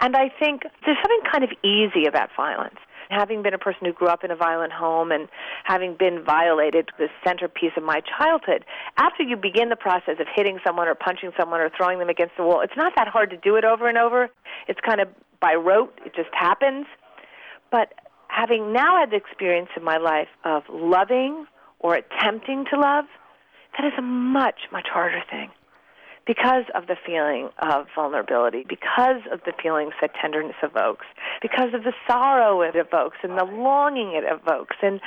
And 0.00 0.16
I 0.16 0.28
think 0.28 0.62
there's 0.84 0.96
something 0.96 1.30
kind 1.30 1.44
of 1.44 1.50
easy 1.62 2.06
about 2.06 2.30
violence. 2.36 2.76
Having 3.10 3.42
been 3.42 3.52
a 3.52 3.58
person 3.58 3.84
who 3.84 3.92
grew 3.92 4.08
up 4.08 4.24
in 4.24 4.30
a 4.30 4.36
violent 4.36 4.72
home 4.72 5.12
and 5.12 5.28
having 5.64 5.94
been 5.94 6.24
violated, 6.24 6.88
the 6.98 7.08
centerpiece 7.24 7.72
of 7.76 7.82
my 7.82 8.00
childhood, 8.18 8.64
after 8.96 9.22
you 9.22 9.36
begin 9.36 9.68
the 9.68 9.76
process 9.76 10.16
of 10.18 10.26
hitting 10.34 10.58
someone 10.64 10.88
or 10.88 10.94
punching 10.94 11.32
someone 11.38 11.60
or 11.60 11.70
throwing 11.76 11.98
them 11.98 12.08
against 12.08 12.34
the 12.38 12.42
wall, 12.42 12.62
it's 12.62 12.76
not 12.76 12.94
that 12.96 13.08
hard 13.08 13.30
to 13.30 13.36
do 13.36 13.56
it 13.56 13.64
over 13.64 13.88
and 13.88 13.98
over. 13.98 14.30
It's 14.68 14.80
kind 14.80 15.00
of 15.00 15.08
by 15.38 15.54
rote, 15.54 15.92
it 16.06 16.14
just 16.16 16.30
happens. 16.32 16.86
But 17.70 17.92
having 18.34 18.72
now 18.72 18.98
had 18.98 19.10
the 19.10 19.16
experience 19.16 19.68
in 19.76 19.84
my 19.84 19.96
life 19.96 20.28
of 20.44 20.64
loving 20.68 21.46
or 21.78 21.94
attempting 21.94 22.64
to 22.72 22.80
love, 22.80 23.04
that 23.76 23.86
is 23.86 23.92
a 23.98 24.02
much, 24.02 24.60
much 24.72 24.86
harder 24.92 25.22
thing 25.30 25.50
because 26.26 26.64
of 26.74 26.86
the 26.86 26.96
feeling 27.06 27.50
of 27.58 27.86
vulnerability, 27.94 28.64
because 28.66 29.20
of 29.30 29.40
the 29.44 29.52
feelings 29.62 29.92
that 30.00 30.10
tenderness 30.20 30.56
evokes, 30.62 31.06
because 31.42 31.74
of 31.74 31.84
the 31.84 31.92
sorrow 32.08 32.62
it 32.62 32.74
evokes 32.74 33.18
and 33.22 33.38
the 33.38 33.44
longing 33.44 34.14
it 34.14 34.24
evokes, 34.24 34.76
and 34.82 35.00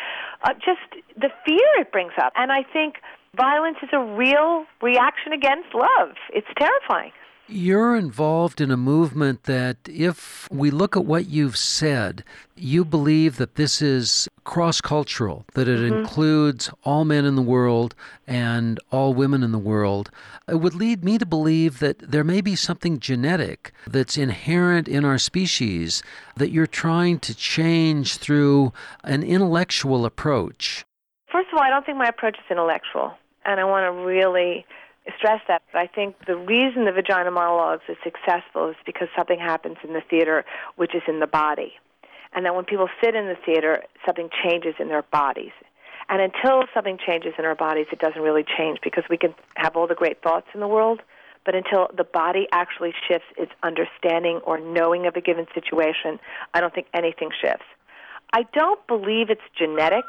uh, 0.44 0.54
just 0.54 1.04
the 1.16 1.30
fear 1.46 1.68
it 1.80 1.92
brings 1.92 2.14
up. 2.22 2.32
And 2.36 2.52
I 2.52 2.64
think 2.72 2.96
violence 3.36 3.78
is 3.82 3.90
a 3.94 4.00
real 4.00 4.66
reaction 4.82 5.34
against 5.34 5.74
love. 5.74 6.16
It's 6.34 6.48
terrifying. 6.58 7.12
You're 7.50 7.96
involved 7.96 8.60
in 8.60 8.72
a 8.72 8.78
movement 8.78 9.44
that, 9.44 9.78
if 9.86 10.48
we 10.52 10.70
look 10.70 10.98
at 10.98 11.06
what 11.06 11.28
you've 11.28 11.56
said, 11.58 12.26
you 12.56 12.84
believe 12.84 13.38
that 13.38 13.56
this 13.56 13.82
is 13.82 14.28
cross 14.44 14.82
cultural, 14.82 15.46
that 15.54 15.68
it 15.68 15.80
mm-hmm. 15.80 16.00
includes 16.00 16.70
all 16.84 17.06
men 17.06 17.24
in 17.24 17.36
the 17.36 17.42
world 17.42 17.96
and 18.28 18.80
all 18.92 19.14
women 19.14 19.44
in 19.44 19.54
the 19.54 19.58
world. 19.58 20.12
It 20.50 20.56
would 20.56 20.76
lead 20.76 21.06
me 21.06 21.18
to 21.18 21.26
believe 21.26 21.80
that 21.80 22.00
there 22.00 22.24
may 22.24 22.42
be 22.42 22.56
something 22.56 23.00
genetic 23.00 23.72
that's 23.86 24.18
inherent 24.18 24.90
in 24.90 25.06
our 25.06 25.18
species 25.18 26.04
that 26.36 26.52
you're 26.52 26.68
trying 26.68 27.20
to 27.20 27.36
change 27.36 28.18
through 28.18 28.74
an 29.06 29.24
intellectual 29.24 30.06
approach. 30.06 30.86
First 31.32 31.48
of 31.54 31.58
all, 31.58 31.64
I 31.64 31.70
don't 31.70 31.86
think 31.86 31.98
my 31.98 32.08
approach 32.08 32.36
is 32.38 32.46
intellectual. 32.52 33.14
And 33.46 33.62
I 33.62 33.64
want 33.64 33.86
to 33.86 34.06
really 34.06 34.66
stress 35.18 35.42
that. 35.48 35.62
But 35.72 35.80
I 35.80 35.88
think 35.88 36.16
the 36.26 36.36
reason 36.36 36.86
the 36.86 36.92
vagina 36.92 37.32
monologues 37.32 37.84
is 37.88 37.98
successful 38.04 38.70
is 38.70 38.76
because 38.86 39.08
something 39.16 39.40
happens 39.40 39.78
in 39.84 39.94
the 39.94 40.02
theater 40.10 40.46
which 40.76 40.96
is 40.96 41.04
in 41.08 41.20
the 41.20 41.28
body. 41.28 41.74
And 42.34 42.46
that 42.46 42.56
when 42.56 42.66
people 42.66 42.90
sit 43.02 43.16
in 43.16 43.26
the 43.28 43.38
theater, 43.46 43.84
something 44.06 44.30
changes 44.44 44.76
in 44.80 44.90
their 44.90 45.04
bodies. 45.04 45.54
And 46.10 46.22
until 46.22 46.64
something 46.74 46.98
changes 47.06 47.34
in 47.38 47.46
our 47.46 47.56
bodies, 47.56 47.88
it 47.92 48.00
doesn't 48.00 48.22
really 48.22 48.46
change 48.58 48.80
because 48.84 49.04
we 49.10 49.18
can 49.18 49.34
have 49.56 49.76
all 49.76 49.88
the 49.88 49.96
great 49.96 50.22
thoughts 50.22 50.48
in 50.54 50.60
the 50.60 50.68
world, 50.68 51.02
but 51.46 51.56
until 51.56 51.88
the 51.96 52.04
body 52.04 52.48
actually 52.52 52.94
shifts 53.08 53.28
its 53.38 53.52
understanding 53.64 54.42
or 54.46 54.60
knowing 54.60 55.06
of 55.06 55.16
a 55.16 55.22
given 55.22 55.48
situation, 55.54 56.20
I 56.54 56.62
don't 56.62 56.74
think 56.74 56.88
anything 56.94 57.30
shifts. 57.42 57.66
I 58.34 58.44
don't 58.54 58.86
believe 58.88 59.30
it's 59.30 59.42
genetic. 59.58 60.06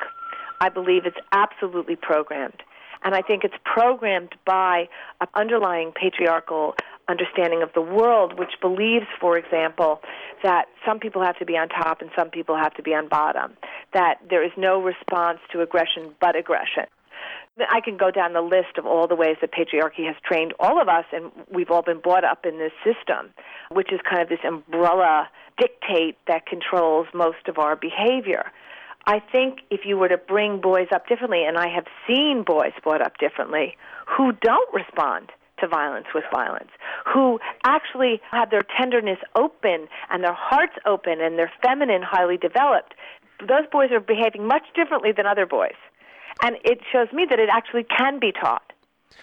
I 0.61 0.69
believe 0.69 1.07
it's 1.07 1.19
absolutely 1.33 1.97
programmed. 1.97 2.63
And 3.05 3.15
I 3.15 3.23
think 3.23 3.45
it's 3.45 3.55
programmed 3.65 4.35
by 4.45 4.89
an 5.21 5.29
underlying 5.35 5.93
patriarchal 5.93 6.75
understanding 7.09 7.63
of 7.63 7.71
the 7.75 7.81
world, 7.81 8.39
which 8.39 8.53
believes, 8.61 9.07
for 9.21 9.39
example, 9.39 10.01
that 10.43 10.67
some 10.85 10.99
people 10.99 11.23
have 11.23 11.39
to 11.39 11.47
be 11.47 11.57
on 11.57 11.69
top 11.69 12.03
and 12.03 12.11
some 12.17 12.29
people 12.31 12.57
have 12.57 12.75
to 12.75 12.83
be 12.83 12.95
on 12.95 13.09
bottom, 13.09 13.57
that 13.95 14.19
there 14.29 14.45
is 14.45 14.53
no 14.57 14.83
response 14.83 15.39
to 15.51 15.63
aggression 15.63 16.15
but 16.21 16.37
aggression. 16.37 16.85
I 17.71 17.81
can 17.81 17.97
go 17.97 18.11
down 18.11 18.35
the 18.35 18.41
list 18.41 18.79
of 18.79 18.87
all 18.87 19.09
the 19.09 19.17
ways 19.17 19.37
that 19.41 19.51
patriarchy 19.53 20.07
has 20.07 20.15
trained 20.25 20.55
all 20.61 20.81
of 20.81 20.89
us, 20.89 21.05
and 21.13 21.33
we've 21.53 21.71
all 21.71 21.83
been 21.83 21.99
brought 21.99 22.25
up 22.25 22.47
in 22.47 22.59
this 22.59 22.73
system, 22.85 23.31
which 23.73 23.93
is 23.93 24.01
kind 24.09 24.23
of 24.23 24.29
this 24.29 24.39
umbrella 24.47 25.29
dictate 25.59 26.17
that 26.29 26.47
controls 26.47 27.09
most 27.13 27.49
of 27.49 27.59
our 27.59 27.75
behavior. 27.75 28.53
I 29.09 29.21
think 29.33 29.61
if 29.71 29.87
you 29.87 29.97
were 29.97 30.09
to 30.09 30.19
bring 30.19 30.61
boys 30.61 30.89
up 30.95 31.09
differently, 31.09 31.43
and 31.43 31.57
I 31.57 31.67
have 31.75 31.87
seen 32.07 32.45
boys 32.47 32.73
brought 32.83 33.01
up 33.01 33.17
differently 33.17 33.75
who 34.07 34.33
don't 34.33 34.75
respond 34.75 35.31
to 35.61 35.67
violence 35.67 36.09
with 36.15 36.25
violence, 36.31 36.69
who 37.07 37.41
actually 37.65 38.21
have 38.31 38.51
their 38.51 38.61
tenderness 38.79 39.17
open 39.35 39.89
and 40.11 40.23
their 40.23 40.35
hearts 40.35 40.75
open 40.85 41.23
and 41.23 41.39
their 41.39 41.51
feminine 41.63 42.03
highly 42.03 42.37
developed, 42.37 42.93
those 43.41 43.65
boys 43.73 43.91
are 43.93 44.01
behaving 44.01 44.47
much 44.47 44.65
differently 44.75 45.11
than 45.17 45.25
other 45.25 45.47
boys. 45.47 45.79
And 46.43 46.57
it 46.63 46.81
shows 46.93 47.09
me 47.11 47.27
that 47.31 47.39
it 47.39 47.49
actually 47.51 47.85
can 47.85 48.21
be 48.21 48.31
taught. 48.31 48.75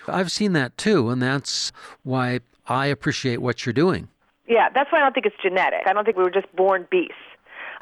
I've 0.07 0.31
seen 0.31 0.53
that 0.53 0.77
too, 0.79 1.11
and 1.11 1.21
that's 1.21 1.71
why 2.01 2.39
I 2.65 2.87
appreciate 2.87 3.37
what 3.37 3.67
you're 3.67 3.73
doing. 3.73 4.09
Yeah, 4.47 4.69
that's 4.73 4.91
why 4.91 4.97
I 4.97 5.01
don't 5.01 5.13
think 5.13 5.27
it's 5.27 5.35
genetic. 5.43 5.81
I 5.85 5.93
don't 5.93 6.05
think 6.05 6.17
we 6.17 6.23
were 6.23 6.31
just 6.31 6.53
born 6.55 6.87
beasts. 6.89 7.13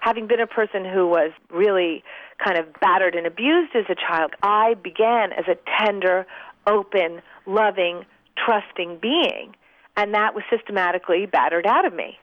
Having 0.03 0.27
been 0.27 0.41
a 0.41 0.47
person 0.47 0.83
who 0.83 1.07
was 1.07 1.31
really 1.49 2.03
kind 2.43 2.57
of 2.57 2.65
battered 2.81 3.15
and 3.15 3.25
abused 3.25 3.73
as 3.73 3.85
a 3.87 3.95
child, 3.95 4.33
I 4.43 4.73
began 4.73 5.31
as 5.31 5.45
a 5.47 5.55
tender, 5.79 6.27
open, 6.67 7.21
loving, 7.45 8.03
trusting 8.35 8.99
being. 9.01 9.55
And 9.95 10.13
that 10.13 10.35
was 10.35 10.43
systematically 10.49 11.25
battered 11.25 11.65
out 11.65 11.85
of 11.85 11.93
me. 11.93 12.17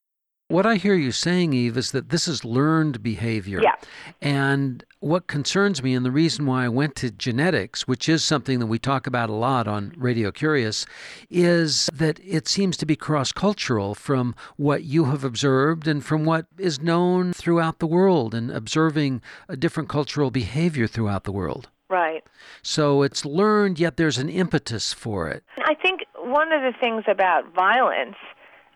What 0.48 0.66
I 0.66 0.76
hear 0.76 0.94
you 0.94 1.10
saying, 1.10 1.54
Eve, 1.54 1.78
is 1.78 1.92
that 1.92 2.10
this 2.10 2.28
is 2.28 2.44
learned 2.44 3.02
behavior. 3.02 3.62
Yeah. 3.62 3.76
And 4.20 4.84
what 5.00 5.26
concerns 5.26 5.82
me, 5.82 5.94
and 5.94 6.04
the 6.04 6.10
reason 6.10 6.46
why 6.46 6.64
I 6.64 6.68
went 6.68 6.94
to 6.96 7.10
genetics, 7.10 7.88
which 7.88 8.08
is 8.08 8.22
something 8.22 8.58
that 8.58 8.66
we 8.66 8.78
talk 8.78 9.06
about 9.06 9.30
a 9.30 9.34
lot 9.34 9.66
on 9.66 9.94
Radio 9.96 10.30
Curious, 10.30 10.86
is 11.30 11.88
that 11.92 12.20
it 12.22 12.46
seems 12.46 12.76
to 12.76 12.86
be 12.86 12.96
cross 12.96 13.32
cultural 13.32 13.94
from 13.94 14.34
what 14.56 14.84
you 14.84 15.06
have 15.06 15.24
observed 15.24 15.88
and 15.88 16.04
from 16.04 16.24
what 16.24 16.46
is 16.58 16.80
known 16.80 17.32
throughout 17.32 17.78
the 17.78 17.86
world 17.86 18.34
and 18.34 18.50
observing 18.50 19.22
a 19.48 19.56
different 19.56 19.88
cultural 19.88 20.30
behavior 20.30 20.86
throughout 20.86 21.24
the 21.24 21.32
world. 21.32 21.70
Right. 21.88 22.22
So 22.62 23.02
it's 23.02 23.24
learned, 23.24 23.80
yet 23.80 23.96
there's 23.96 24.18
an 24.18 24.28
impetus 24.28 24.92
for 24.92 25.28
it. 25.28 25.42
I 25.64 25.74
think 25.74 26.02
one 26.18 26.52
of 26.52 26.60
the 26.60 26.72
things 26.78 27.04
about 27.08 27.52
violence 27.54 28.16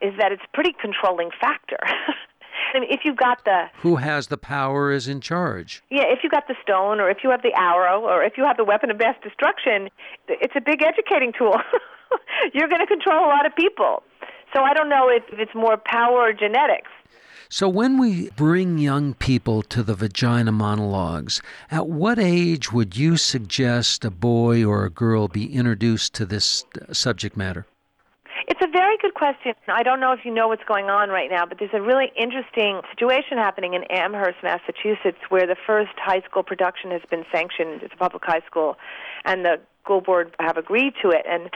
is 0.01 0.15
that 0.19 0.33
it's 0.33 0.43
a 0.43 0.55
pretty 0.55 0.75
controlling 0.81 1.31
factor. 1.41 1.79
I 2.73 2.81
mean, 2.81 2.91
if 2.91 3.01
you 3.05 3.15
got 3.15 3.45
the 3.45 3.67
who 3.79 3.97
has 3.97 4.29
the 4.29 4.37
power 4.37 4.93
is 4.93 5.09
in 5.09 5.21
charge. 5.21 5.83
Yeah, 5.91 6.05
if 6.05 6.21
you've 6.23 6.33
got 6.33 6.49
the 6.49 6.57
stone, 6.63 7.01
or 7.01 7.11
if 7.11 7.19
you 7.23 7.31
have 7.31 7.43
the 7.43 7.53
arrow, 7.59 8.01
or 8.03 8.23
if 8.23 8.37
you 8.37 8.45
have 8.45 8.57
the 8.57 8.65
weapon 8.65 8.91
of 8.91 8.99
mass 8.99 9.17
destruction, 9.23 9.91
it's 10.29 10.55
a 10.57 10.61
big 10.61 10.83
educating 10.83 11.33
tool. 11.37 11.57
You're 12.55 12.69
going 12.69 12.81
to 12.81 12.87
control 12.87 13.25
a 13.25 13.29
lot 13.29 13.47
of 13.47 13.55
people. 13.57 14.03
So 14.55 14.63
I 14.63 14.73
don't 14.73 14.89
know 14.89 15.09
if 15.09 15.25
it's 15.33 15.55
more 15.55 15.77
power 15.77 16.29
or 16.29 16.33
genetics. 16.33 16.91
So, 17.51 17.69
when 17.69 17.99
we 17.99 18.31
bring 18.31 18.79
young 18.79 19.15
people 19.15 19.63
to 19.63 19.83
the 19.83 19.95
vagina 19.95 20.51
monologues, 20.51 21.43
at 21.71 21.87
what 21.87 22.19
age 22.19 22.73
would 22.73 22.97
you 22.97 23.17
suggest 23.17 24.05
a 24.05 24.11
boy 24.11 24.65
or 24.65 24.85
a 24.85 24.91
girl 24.91 25.29
be 25.29 25.55
introduced 25.55 26.15
to 26.15 26.27
this 26.27 26.65
uh, 26.81 26.93
subject 26.93 27.37
matter? 27.37 27.67
It's 28.47 28.61
a 28.63 28.69
very 28.71 28.97
good 28.99 29.15
question. 29.15 29.55
I 29.69 29.83
don't 29.83 30.01
know 30.01 30.13
if 30.13 30.21
you 30.25 30.33
know 30.33 30.49
what's 30.49 30.65
going 30.65 30.87
on 30.87 31.09
right 31.09 31.31
now, 31.31 31.47
but 31.47 31.59
there's 31.59 31.73
a 31.73 31.81
really 31.81 32.13
interesting 32.17 32.83
situation 32.91 33.39
happening 33.39 33.73
in 33.73 33.85
Amherst, 33.85 34.37
Massachusetts, 34.43 35.19
where 35.31 35.47
the 35.47 35.57
first 35.67 35.93
high 35.97 36.21
school 36.29 36.43
production 36.43 36.91
has 36.91 37.01
been 37.11 37.25
sanctioned. 37.33 37.83
It's 37.83 37.95
a 37.95 37.97
public 37.97 38.23
high 38.25 38.43
school, 38.47 38.77
and 39.25 39.45
the 39.45 39.61
school 39.83 40.03
board 40.03 40.35
have 40.41 40.59
agreed 40.59 40.93
to 41.03 41.09
it. 41.09 41.25
And 41.29 41.51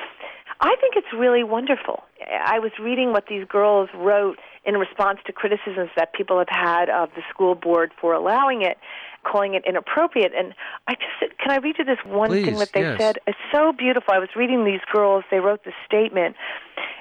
I 0.60 0.76
think 0.80 0.94
it's 0.96 1.12
really 1.16 1.44
wonderful. 1.44 2.04
I 2.26 2.58
was 2.58 2.72
reading 2.80 3.12
what 3.12 3.26
these 3.28 3.46
girls 3.46 3.90
wrote 3.94 4.38
in 4.68 4.74
response 4.76 5.18
to 5.24 5.32
criticisms 5.32 5.88
that 5.96 6.12
people 6.12 6.38
have 6.38 6.50
had 6.50 6.90
of 6.90 7.08
the 7.16 7.22
school 7.30 7.54
board 7.54 7.90
for 7.98 8.12
allowing 8.12 8.60
it, 8.60 8.76
calling 9.24 9.54
it 9.54 9.64
inappropriate. 9.66 10.32
And 10.36 10.54
I 10.86 10.94
just 10.94 11.38
can 11.40 11.50
I 11.50 11.56
read 11.56 11.76
you 11.78 11.84
this 11.84 12.04
one 12.04 12.28
Please, 12.28 12.44
thing 12.44 12.58
that 12.58 12.72
they 12.74 12.82
yes. 12.82 13.00
said? 13.00 13.18
It's 13.26 13.38
so 13.50 13.72
beautiful. 13.72 14.12
I 14.12 14.18
was 14.18 14.28
reading 14.36 14.66
these 14.66 14.84
girls. 14.92 15.24
They 15.30 15.40
wrote 15.40 15.64
this 15.64 15.74
statement, 15.86 16.36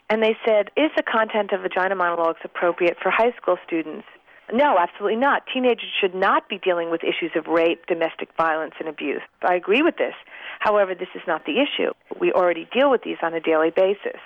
and 0.10 0.24
they 0.24 0.38
said, 0.48 0.72
"Is 0.78 0.92
the 0.96 1.04
content 1.04 1.52
of 1.52 1.62
vagina 1.62 1.96
monologues 1.96 2.40
appropriate 2.46 2.98
for 3.04 3.12
high 3.12 3.34
school 3.40 3.58
students?" 3.68 4.08
No, 4.54 4.78
absolutely 4.80 5.18
not. 5.18 5.44
Teenagers 5.54 5.92
should 6.00 6.16
not 6.16 6.48
be 6.48 6.58
dealing 6.58 6.90
with 6.90 7.04
issues 7.04 7.32
of 7.36 7.48
rape, 7.48 7.86
domestic 7.86 8.30
violence, 8.38 8.76
and 8.80 8.88
abuse. 8.88 9.22
I 9.42 9.56
agree 9.56 9.82
with 9.82 9.98
this. 9.98 10.14
However, 10.60 10.96
this 10.96 11.10
is 11.16 11.22
not 11.28 11.46
the 11.46 11.60
issue. 11.60 11.92
We 12.18 12.32
already 12.32 12.66
deal 12.72 12.90
with 12.90 13.02
these 13.04 13.18
on 13.22 13.34
a 13.34 13.42
daily 13.42 13.72
basis. 13.72 14.22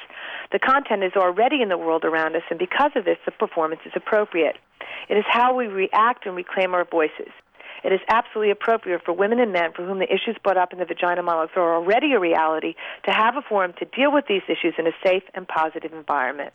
The 0.51 0.59
content 0.59 1.03
is 1.03 1.13
already 1.15 1.61
in 1.61 1.69
the 1.69 1.77
world 1.77 2.03
around 2.03 2.35
us, 2.35 2.43
and 2.49 2.59
because 2.59 2.91
of 2.95 3.05
this, 3.05 3.17
the 3.25 3.31
performance 3.31 3.81
is 3.85 3.93
appropriate. 3.95 4.57
It 5.09 5.17
is 5.17 5.25
how 5.27 5.55
we 5.55 5.67
react 5.67 6.25
and 6.25 6.35
reclaim 6.35 6.73
our 6.73 6.85
voices. 6.85 7.31
It 7.83 7.91
is 7.91 7.99
absolutely 8.09 8.51
appropriate 8.51 9.01
for 9.03 9.13
women 9.13 9.39
and 9.39 9.51
men 9.51 9.71
for 9.73 9.83
whom 9.85 9.99
the 9.99 10.13
issues 10.13 10.37
brought 10.43 10.57
up 10.57 10.71
in 10.71 10.79
the 10.79 10.85
vagina 10.85 11.23
monologues 11.23 11.53
are 11.55 11.75
already 11.75 12.13
a 12.13 12.19
reality 12.19 12.75
to 13.05 13.11
have 13.11 13.35
a 13.35 13.41
forum 13.41 13.73
to 13.79 13.85
deal 13.85 14.11
with 14.11 14.25
these 14.27 14.43
issues 14.47 14.75
in 14.77 14.85
a 14.85 14.91
safe 15.03 15.23
and 15.33 15.47
positive 15.47 15.91
environment. 15.93 16.53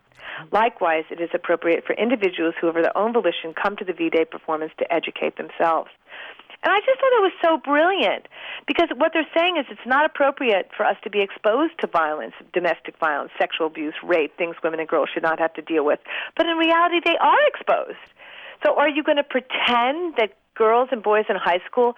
Likewise, 0.53 1.05
it 1.11 1.21
is 1.21 1.31
appropriate 1.35 1.85
for 1.85 1.95
individuals 1.95 2.55
who, 2.61 2.69
of 2.69 2.75
their 2.75 2.97
own 2.97 3.13
volition, 3.13 3.55
come 3.61 3.77
to 3.77 3.85
the 3.85 3.93
V 3.93 4.11
Day 4.11 4.25
performance 4.25 4.73
to 4.79 4.93
educate 4.93 5.37
themselves. 5.37 5.91
And 6.67 6.75
I 6.75 6.81
just 6.81 6.99
thought 6.99 7.15
it 7.15 7.23
was 7.23 7.39
so 7.41 7.59
brilliant 7.59 8.27
because 8.67 8.89
what 8.97 9.13
they're 9.15 9.31
saying 9.39 9.57
is 9.57 9.67
it's 9.71 9.87
not 9.87 10.05
appropriate 10.05 10.69
for 10.77 10.85
us 10.85 10.97
to 11.05 11.11
be 11.11 11.21
exposed 11.21 11.79
to 11.79 11.87
violence, 11.87 12.35
domestic 12.53 12.99
violence, 12.99 13.31
sexual 13.39 13.69
abuse, 13.69 13.95
rape, 14.03 14.37
things 14.37 14.57
women 14.65 14.81
and 14.81 14.89
girls 14.89 15.09
should 15.15 15.23
not 15.23 15.39
have 15.39 15.55
to 15.55 15.63
deal 15.63 15.85
with. 15.85 16.01
But 16.37 16.47
in 16.47 16.57
reality, 16.57 16.99
they 17.05 17.17
are 17.19 17.39
exposed. 17.47 18.03
So 18.65 18.75
are 18.75 18.89
you 18.89 19.05
going 19.05 19.17
to 19.17 19.23
pretend 19.23 20.17
that 20.19 20.35
girls 20.57 20.89
and 20.91 21.05
boys 21.05 21.27
in 21.29 21.37
high 21.37 21.61
school 21.71 21.95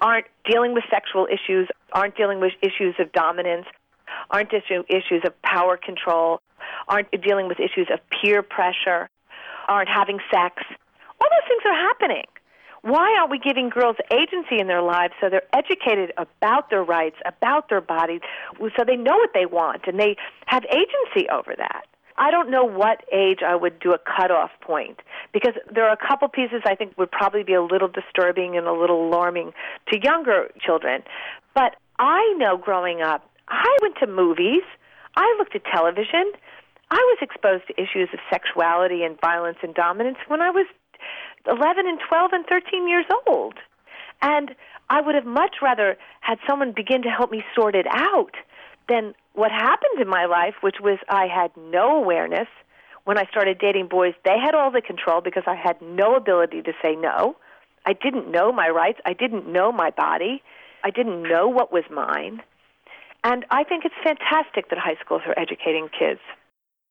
aren't 0.00 0.26
dealing 0.48 0.74
with 0.74 0.84
sexual 0.88 1.26
issues, 1.26 1.66
aren't 1.92 2.16
dealing 2.16 2.38
with 2.38 2.52
issues 2.62 2.94
of 3.00 3.10
dominance, 3.10 3.66
aren't 4.30 4.52
issues 4.54 5.22
of 5.26 5.42
power 5.42 5.76
control, 5.76 6.40
aren't 6.86 7.10
dealing 7.20 7.48
with 7.48 7.58
issues 7.58 7.88
of 7.92 7.98
peer 8.10 8.44
pressure, 8.44 9.10
aren't 9.66 9.88
having 9.88 10.20
sex? 10.30 10.62
All 11.20 11.28
those 11.28 11.48
things 11.48 11.62
are 11.66 11.74
happening. 11.74 12.26
Why 12.84 13.16
aren't 13.18 13.30
we 13.30 13.38
giving 13.38 13.70
girls 13.70 13.96
agency 14.12 14.60
in 14.60 14.66
their 14.66 14.82
lives 14.82 15.14
so 15.18 15.30
they're 15.30 15.48
educated 15.54 16.12
about 16.18 16.68
their 16.68 16.84
rights, 16.84 17.16
about 17.24 17.70
their 17.70 17.80
bodies, 17.80 18.20
so 18.60 18.84
they 18.86 18.96
know 18.96 19.16
what 19.16 19.30
they 19.32 19.46
want 19.46 19.86
and 19.86 19.98
they 19.98 20.16
have 20.44 20.64
agency 20.66 21.26
over 21.30 21.54
that? 21.56 21.86
I 22.18 22.30
don't 22.30 22.50
know 22.50 22.64
what 22.64 23.02
age 23.10 23.38
I 23.44 23.56
would 23.56 23.80
do 23.80 23.94
a 23.94 23.98
cutoff 23.98 24.50
point 24.60 25.00
because 25.32 25.54
there 25.74 25.88
are 25.88 25.94
a 25.94 26.06
couple 26.08 26.28
pieces 26.28 26.60
I 26.66 26.74
think 26.74 26.98
would 26.98 27.10
probably 27.10 27.42
be 27.42 27.54
a 27.54 27.62
little 27.62 27.88
disturbing 27.88 28.54
and 28.58 28.66
a 28.66 28.72
little 28.72 29.08
alarming 29.08 29.54
to 29.90 29.98
younger 29.98 30.50
children. 30.60 31.04
But 31.54 31.76
I 31.98 32.34
know 32.36 32.58
growing 32.58 33.00
up, 33.00 33.30
I 33.48 33.78
went 33.80 33.96
to 34.00 34.06
movies, 34.06 34.62
I 35.16 35.34
looked 35.38 35.56
at 35.56 35.62
television, 35.64 36.32
I 36.90 36.96
was 36.96 37.18
exposed 37.22 37.66
to 37.68 37.82
issues 37.82 38.10
of 38.12 38.20
sexuality 38.30 39.04
and 39.04 39.18
violence 39.22 39.56
and 39.62 39.74
dominance 39.74 40.18
when 40.28 40.42
I 40.42 40.50
was 40.50 40.66
11 41.46 41.86
and 41.86 41.98
12 42.08 42.30
and 42.32 42.46
13 42.46 42.88
years 42.88 43.06
old. 43.26 43.54
And 44.22 44.54
I 44.90 45.00
would 45.00 45.14
have 45.14 45.26
much 45.26 45.56
rather 45.62 45.96
had 46.20 46.38
someone 46.46 46.72
begin 46.72 47.02
to 47.02 47.08
help 47.08 47.30
me 47.30 47.42
sort 47.54 47.74
it 47.74 47.86
out 47.90 48.34
than 48.88 49.14
what 49.34 49.50
happened 49.50 50.00
in 50.00 50.08
my 50.08 50.26
life, 50.26 50.54
which 50.60 50.76
was 50.80 50.98
I 51.08 51.26
had 51.26 51.50
no 51.56 51.96
awareness. 51.96 52.48
When 53.04 53.18
I 53.18 53.24
started 53.30 53.58
dating 53.58 53.88
boys, 53.88 54.14
they 54.24 54.38
had 54.42 54.54
all 54.54 54.70
the 54.70 54.80
control 54.80 55.20
because 55.20 55.44
I 55.46 55.54
had 55.54 55.80
no 55.82 56.14
ability 56.16 56.62
to 56.62 56.72
say 56.82 56.94
no. 56.96 57.36
I 57.86 57.92
didn't 57.92 58.30
know 58.30 58.52
my 58.52 58.68
rights. 58.68 59.00
I 59.04 59.12
didn't 59.12 59.50
know 59.50 59.72
my 59.72 59.90
body. 59.90 60.42
I 60.82 60.90
didn't 60.90 61.22
know 61.22 61.48
what 61.48 61.72
was 61.72 61.84
mine. 61.90 62.42
And 63.24 63.44
I 63.50 63.64
think 63.64 63.84
it's 63.84 63.94
fantastic 64.02 64.68
that 64.70 64.78
high 64.78 64.96
schools 65.02 65.22
are 65.26 65.38
educating 65.38 65.88
kids. 65.88 66.20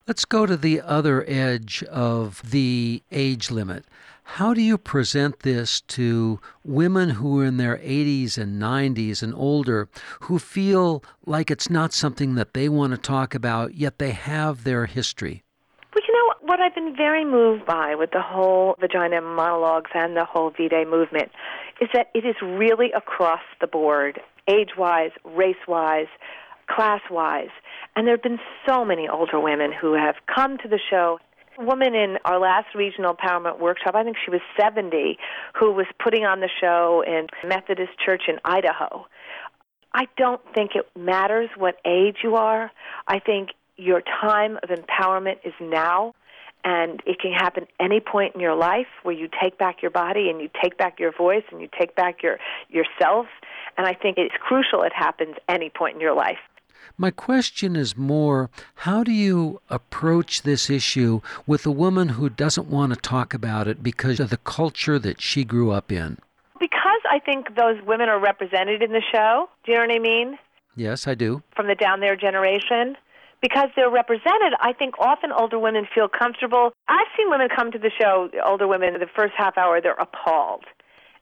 Let's 0.08 0.26
go 0.26 0.46
to 0.46 0.58
the 0.58 0.82
other 0.82 1.24
edge 1.28 1.84
of 1.84 2.42
the 2.50 3.04
age 3.12 3.50
limit. 3.52 3.86
How 4.24 4.54
do 4.54 4.62
you 4.62 4.78
present 4.78 5.42
this 5.42 5.82
to 5.82 6.40
women 6.64 7.12
who 7.12 7.40
are 7.40 7.46
in 7.46 7.58
their 7.58 7.78
80s 7.78 8.38
and 8.38 8.62
90s 8.62 9.22
and 9.22 9.34
older 9.36 9.90
who 10.22 10.40
feel 10.40 11.04
like 11.26 11.52
it's 11.52 11.70
not 11.70 11.94
something 11.94 12.36
that 12.36 12.54
they 12.54 12.70
want 12.70 12.92
to 12.92 12.98
talk 12.98 13.36
about, 13.36 13.76
yet 13.76 14.00
they 14.00 14.12
have 14.12 14.64
their 14.64 14.86
history? 14.86 15.44
Well, 15.94 16.04
you 16.08 16.14
know, 16.14 16.34
what 16.42 16.60
I've 16.60 16.74
been 16.74 16.96
very 16.96 17.26
moved 17.26 17.66
by 17.66 17.96
with 17.96 18.12
the 18.12 18.22
whole 18.22 18.76
vagina 18.80 19.22
monologues 19.22 19.92
and 19.94 20.16
the 20.16 20.26
whole 20.26 20.50
V 20.50 20.68
Day 20.68 20.86
movement 20.86 21.32
is 21.80 21.90
that 21.94 22.10
it 22.16 22.26
is 22.26 22.36
really 22.42 22.92
across 22.96 23.42
the 23.62 23.68
board, 23.68 24.20
age 24.48 24.72
wise, 24.78 25.12
race 25.24 25.56
wise, 25.68 26.08
class 26.68 27.02
wise. 27.12 27.50
And 27.96 28.08
there 28.08 28.16
have 28.16 28.24
been 28.24 28.40
so 28.66 28.84
many 28.84 29.08
older 29.08 29.40
women 29.40 29.72
who 29.72 29.94
have 29.94 30.16
come 30.34 30.58
to 30.60 30.68
the 30.68 30.80
show. 30.90 31.20
Woman 31.58 31.94
in 31.94 32.18
our 32.26 32.40
last 32.40 32.68
regional 32.76 33.14
empowerment 33.14 33.60
workshop, 33.60 33.96
I 33.96 34.04
think 34.04 34.18
she 34.24 34.32
was 34.32 34.42
70, 34.60 35.18
who 35.60 35.72
was 35.72 35.86
putting 36.04 36.26
on 36.26 36.40
the 36.40 36.50
show 36.62 37.04
in 37.06 37.28
Methodist 37.48 37.92
Church 38.04 38.24
in 38.28 38.40
Idaho. 38.44 39.06
I 39.94 40.08
don't 40.18 40.42
think 40.56 40.72
it 40.76 40.90
matters 40.98 41.50
what 41.56 41.76
age 41.86 42.18
you 42.24 42.36
are. 42.36 42.72
I 43.08 43.20
think 43.20 43.50
your 43.78 44.02
time 44.02 44.58
of 44.64 44.70
empowerment 44.70 45.38
is 45.44 45.54
now, 45.62 46.16
and 46.64 47.02
it 47.06 47.20
can 47.20 47.32
happen 47.32 47.68
any 47.80 48.00
point 48.00 48.34
in 48.34 48.42
your 48.42 48.56
life 48.56 48.88
where 49.04 49.16
you 49.16 49.30
take 49.42 49.58
back 49.58 49.82
your 49.82 49.92
body 49.92 50.30
and 50.30 50.42
you 50.42 50.50
take 50.62 50.78
back 50.78 51.00
your 51.00 51.12
voice 51.12 51.44
and 51.52 51.62
you 51.62 51.68
take 51.80 51.96
back 51.96 52.24
your 52.24 52.38
yourself. 52.70 53.28
And 53.78 53.86
I 53.86 53.94
think 53.94 54.18
it's 54.18 54.36
crucial 54.40 54.82
it 54.84 54.94
happens 54.96 55.36
any 55.48 55.70
point 55.70 55.96
in 55.96 56.02
your 56.02 56.16
life. 56.16 56.40
My 56.98 57.12
question 57.12 57.76
is 57.76 57.98
more 57.98 58.50
how 58.76 59.04
do 59.04 59.12
you 59.12 59.62
approach 59.70 60.42
this 60.42 60.70
issue 60.70 61.22
with 61.48 61.66
a 61.66 61.72
woman 61.72 62.10
who 62.10 62.30
doesn't 62.30 62.68
want 62.68 62.94
to 62.94 63.00
talk 63.00 63.34
about 63.34 63.68
it 63.68 63.82
because 63.82 64.20
of 64.20 64.30
the 64.30 64.38
culture 64.38 65.00
that 65.00 65.22
she 65.22 65.44
grew 65.44 65.72
up 65.72 65.92
in? 65.92 66.18
Because 66.60 67.02
I 67.10 67.20
think 67.20 67.56
those 67.56 67.82
women 67.86 68.10
are 68.10 68.20
represented 68.20 68.82
in 68.82 68.92
the 68.92 69.02
show. 69.12 69.50
Do 69.66 69.72
you 69.72 69.78
know 69.78 69.86
what 69.86 69.96
I 69.96 70.00
mean? 70.00 70.38
Yes, 70.76 71.08
I 71.08 71.16
do. 71.16 71.44
From 71.56 71.68
the 71.68 71.76
down 71.76 72.00
there 72.00 72.16
generation. 72.16 72.96
Because 73.42 73.70
they're 73.76 73.90
represented, 73.90 74.54
I 74.62 74.72
think 74.72 74.98
often 75.00 75.34
older 75.34 75.60
women 75.60 75.86
feel 75.94 76.08
comfortable. 76.08 76.72
I've 76.88 77.08
seen 77.18 77.30
women 77.30 77.50
come 77.54 77.72
to 77.74 77.78
the 77.78 77.92
show, 77.92 78.30
older 78.46 78.68
women, 78.70 78.94
the 78.94 79.08
first 79.14 79.34
half 79.38 79.58
hour, 79.58 79.82
they're 79.82 80.00
appalled. 80.00 80.64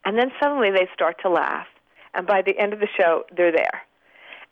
And 0.04 0.16
then 0.16 0.30
suddenly 0.40 0.70
they 0.70 0.88
start 0.94 1.16
to 1.22 1.28
laugh. 1.28 1.66
And 2.14 2.26
by 2.26 2.42
the 2.42 2.56
end 2.58 2.72
of 2.72 2.78
the 2.80 2.88
show, 2.96 3.24
they're 3.36 3.50
there. 3.50 3.82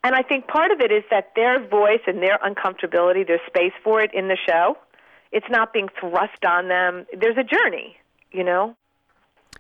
And 0.03 0.15
I 0.15 0.23
think 0.23 0.47
part 0.47 0.71
of 0.71 0.81
it 0.81 0.91
is 0.91 1.05
that 1.11 1.33
their 1.37 1.67
voice 1.67 2.01
and 2.07 2.23
their 2.23 2.39
uncomfortability, 2.39 3.27
there's 3.27 3.41
space 3.47 3.73
for 3.85 4.01
it 4.01 4.11
in 4.15 4.29
the 4.29 4.37
show. 4.49 4.77
It's 5.33 5.47
not 5.51 5.73
being 5.73 5.89
thrust 6.01 6.45
on 6.45 6.69
them. 6.69 7.07
There's 7.19 7.37
a 7.37 7.45
journey, 7.45 7.97
you 8.33 8.43
know? 8.43 8.75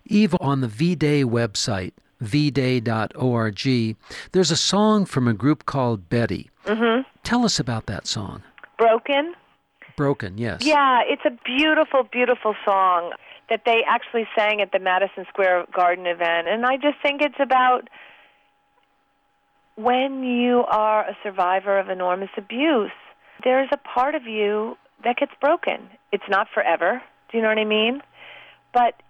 Eve, 0.06 0.34
on 0.40 0.62
the 0.62 0.68
V 0.68 0.94
Day 0.94 1.24
website, 1.24 1.92
vday.org, 2.22 3.96
there's 4.32 4.50
a 4.50 4.56
song 4.56 5.04
from 5.04 5.28
a 5.28 5.34
group 5.34 5.66
called 5.66 6.08
Betty. 6.08 6.50
Mm-hmm. 6.64 7.02
Tell 7.22 7.44
us 7.44 7.60
about 7.60 7.86
that 7.86 8.06
song. 8.06 8.42
Broken? 8.78 9.34
Broken, 9.96 10.38
yes. 10.38 10.64
Yeah, 10.64 11.00
it's 11.06 11.22
a 11.26 11.30
beautiful, 11.44 12.04
beautiful 12.10 12.54
song 12.64 13.12
that 13.50 13.62
they 13.66 13.82
actually 13.86 14.26
sang 14.36 14.60
at 14.60 14.72
the 14.72 14.78
Madison 14.78 15.26
Square 15.28 15.66
Garden 15.74 16.06
event. 16.06 16.48
And 16.48 16.64
I 16.64 16.76
just 16.76 16.96
think 17.02 17.20
it's 17.20 17.38
about 17.38 17.88
when 19.76 20.22
you 20.24 20.64
are 20.68 21.08
a 21.08 21.16
survivor 21.22 21.78
of 21.78 21.88
enormous 21.88 22.30
abuse, 22.36 22.92
there's 23.44 23.68
a 23.72 23.76
part 23.76 24.14
of 24.14 24.24
you 24.24 24.76
that 25.04 25.16
gets 25.16 25.32
broken. 25.40 25.88
It's 26.12 26.28
not 26.28 26.48
forever. 26.52 27.02
Do 27.30 27.38
you 27.38 27.42
know 27.42 27.48
what 27.48 27.58
I 27.58 27.64
mean? 27.64 28.02
But 28.72 29.02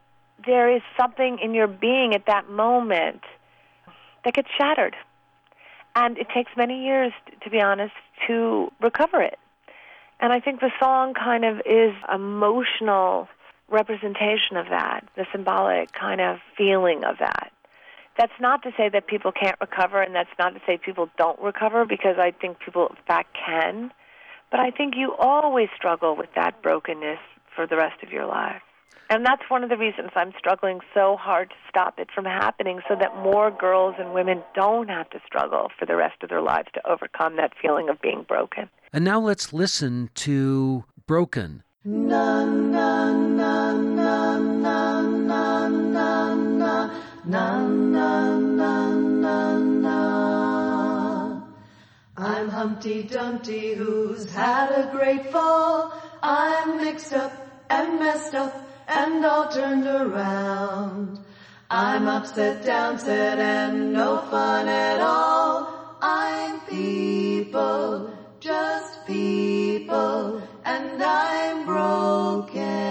there 0.46 0.74
is 0.74 0.82
something 0.98 1.38
in 1.42 1.54
your 1.54 1.66
being 1.66 2.14
at 2.14 2.26
that 2.26 2.48
moment 2.48 3.22
that 4.24 4.34
gets 4.34 4.48
shattered. 4.56 4.96
And 5.96 6.18
it 6.18 6.28
takes 6.34 6.52
many 6.56 6.84
years, 6.84 7.12
to 7.42 7.50
be 7.50 7.60
honest, 7.60 7.94
to 8.28 8.70
recover 8.80 9.22
it. 9.22 9.38
And 10.20 10.32
I 10.32 10.40
think 10.40 10.60
the 10.60 10.70
song 10.78 11.14
kind 11.14 11.44
of 11.44 11.58
is 11.66 11.94
emotional 12.12 13.28
representation 13.68 14.56
of 14.56 14.66
that, 14.70 15.00
the 15.16 15.26
symbolic 15.32 15.92
kind 15.92 16.20
of 16.20 16.38
feeling 16.56 17.04
of 17.04 17.16
that. 17.18 17.52
That's 18.20 18.38
not 18.38 18.62
to 18.64 18.70
say 18.76 18.90
that 18.90 19.06
people 19.06 19.32
can't 19.32 19.56
recover, 19.62 20.02
and 20.02 20.14
that's 20.14 20.28
not 20.38 20.50
to 20.50 20.60
say 20.66 20.76
people 20.76 21.08
don't 21.16 21.40
recover, 21.40 21.86
because 21.86 22.16
I 22.18 22.32
think 22.32 22.58
people, 22.58 22.88
in 22.88 22.96
fact, 23.06 23.34
can. 23.34 23.90
But 24.50 24.60
I 24.60 24.70
think 24.70 24.92
you 24.94 25.14
always 25.18 25.68
struggle 25.74 26.14
with 26.14 26.28
that 26.36 26.60
brokenness 26.60 27.20
for 27.56 27.66
the 27.66 27.76
rest 27.76 28.02
of 28.02 28.12
your 28.12 28.26
life. 28.26 28.60
And 29.08 29.24
that's 29.24 29.40
one 29.48 29.64
of 29.64 29.70
the 29.70 29.78
reasons 29.78 30.10
I'm 30.14 30.34
struggling 30.38 30.80
so 30.92 31.16
hard 31.16 31.48
to 31.48 31.56
stop 31.70 31.98
it 31.98 32.08
from 32.14 32.26
happening 32.26 32.80
so 32.86 32.94
that 32.94 33.16
more 33.16 33.50
girls 33.50 33.94
and 33.98 34.12
women 34.12 34.42
don't 34.54 34.90
have 34.90 35.08
to 35.10 35.20
struggle 35.26 35.68
for 35.78 35.86
the 35.86 35.96
rest 35.96 36.22
of 36.22 36.28
their 36.28 36.42
lives 36.42 36.68
to 36.74 36.86
overcome 36.86 37.36
that 37.36 37.52
feeling 37.60 37.88
of 37.88 38.02
being 38.02 38.26
broken. 38.28 38.68
And 38.92 39.02
now 39.02 39.18
let's 39.18 39.54
listen 39.54 40.10
to 40.16 40.84
Broken. 41.06 41.62
Na, 41.86 42.44
na, 42.44 43.29
na, 47.30 47.62
na, 47.64 48.38
na, 48.38 48.94
na, 48.98 49.58
na. 49.58 51.40
I'm 52.16 52.48
Humpty 52.48 53.04
Dumpty 53.04 53.74
who's 53.74 54.28
had 54.32 54.70
a 54.72 54.90
great 54.90 55.30
fall. 55.30 55.92
I'm 56.22 56.78
mixed 56.78 57.12
up 57.12 57.32
and 57.70 58.00
messed 58.00 58.34
up 58.34 58.52
and 58.88 59.24
all 59.24 59.48
turned 59.48 59.86
around. 59.86 61.20
I'm 61.70 62.08
upset, 62.08 62.64
downset, 62.64 63.38
and 63.38 63.92
no 63.92 64.22
fun 64.28 64.66
at 64.66 65.00
all. 65.00 65.68
I'm 66.02 66.58
people, 66.62 68.10
just 68.40 69.06
people, 69.06 70.42
and 70.64 71.00
I'm 71.00 71.64
broken. 71.64 72.89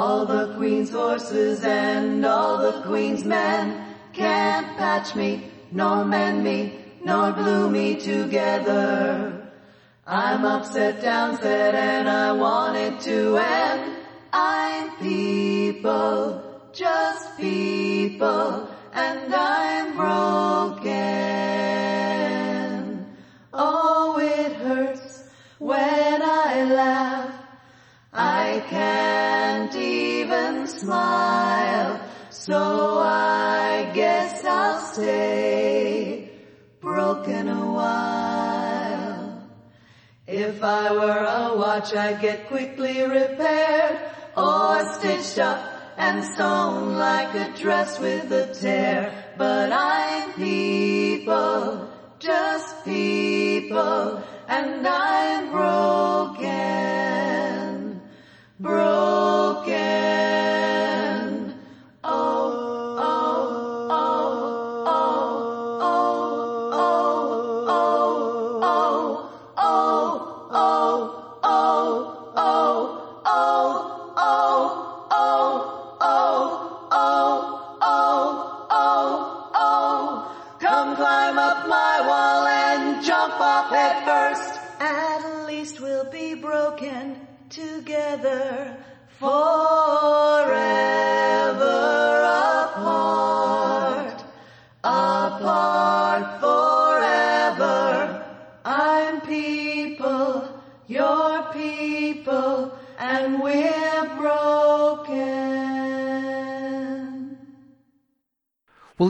All 0.00 0.24
the 0.26 0.54
queen's 0.54 0.90
horses 0.90 1.64
and 1.64 2.24
all 2.24 2.58
the 2.58 2.82
queen's 2.82 3.24
men 3.24 3.96
can't 4.12 4.76
patch 4.76 5.16
me, 5.16 5.50
nor 5.72 6.04
mend 6.04 6.44
me, 6.44 6.78
nor 7.04 7.32
glue 7.32 7.68
me 7.68 7.96
together. 7.96 9.50
I'm 10.06 10.44
upset, 10.44 11.02
downset, 11.02 11.74
and 11.74 12.08
I 12.08 12.30
want 12.30 12.76
it 12.76 13.00
to 13.10 13.38
end. 13.38 13.96
I'm 14.32 14.96
people, 14.98 16.44
just 16.72 17.36
people, 17.36 18.68
and 18.92 19.34
I'm 19.34 19.96
broken. 19.96 20.94
Oh, 23.52 24.16
it 24.20 24.52
hurts 24.52 25.24
when 25.58 25.97
smile, 30.78 32.00
so 32.30 32.98
I 33.00 33.90
guess 33.94 34.44
I'll 34.44 34.80
stay 34.80 36.30
broken 36.80 37.48
a 37.48 37.72
while. 37.72 39.48
If 40.26 40.62
I 40.62 40.92
were 40.92 41.24
a 41.24 41.56
watch, 41.56 41.94
I'd 41.94 42.20
get 42.20 42.48
quickly 42.48 43.02
repaired 43.02 43.98
or 44.36 44.92
stitched 44.94 45.38
up 45.38 45.78
and 45.96 46.24
sewn 46.24 46.96
like 46.96 47.34
a 47.34 47.52
dress 47.56 47.98
with 47.98 48.30
a 48.30 48.54
tear. 48.54 49.12
But 49.36 49.72
I'm 49.72 50.32
people, 50.34 51.88
just 52.18 52.84
people, 52.84 54.22
and 54.46 54.86
I'm 54.86 55.50
broken, 55.50 56.48
broken. 58.60 59.37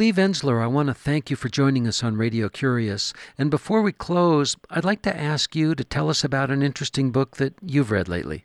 Eve 0.03 0.17
Ensler, 0.17 0.63
I 0.63 0.67
want 0.67 0.89
to 0.89 0.95
thank 0.95 1.31
you 1.31 1.37
for 1.37 1.49
joining 1.49 1.87
us 1.87 2.05
on 2.05 2.17
Radio 2.17 2.49
Curious. 2.49 3.13
And 3.39 3.51
before 3.51 3.83
we 3.83 3.93
close, 3.93 4.57
I'd 4.71 4.85
like 4.85 5.03
to 5.03 5.17
ask 5.17 5.57
you 5.57 5.75
to 5.75 5.85
tell 5.85 6.11
us 6.11 6.25
about 6.25 6.51
an 6.51 6.63
interesting 6.63 7.11
book 7.11 7.37
that 7.39 7.55
you've 7.63 7.91
read 7.91 8.09
lately. 8.09 8.45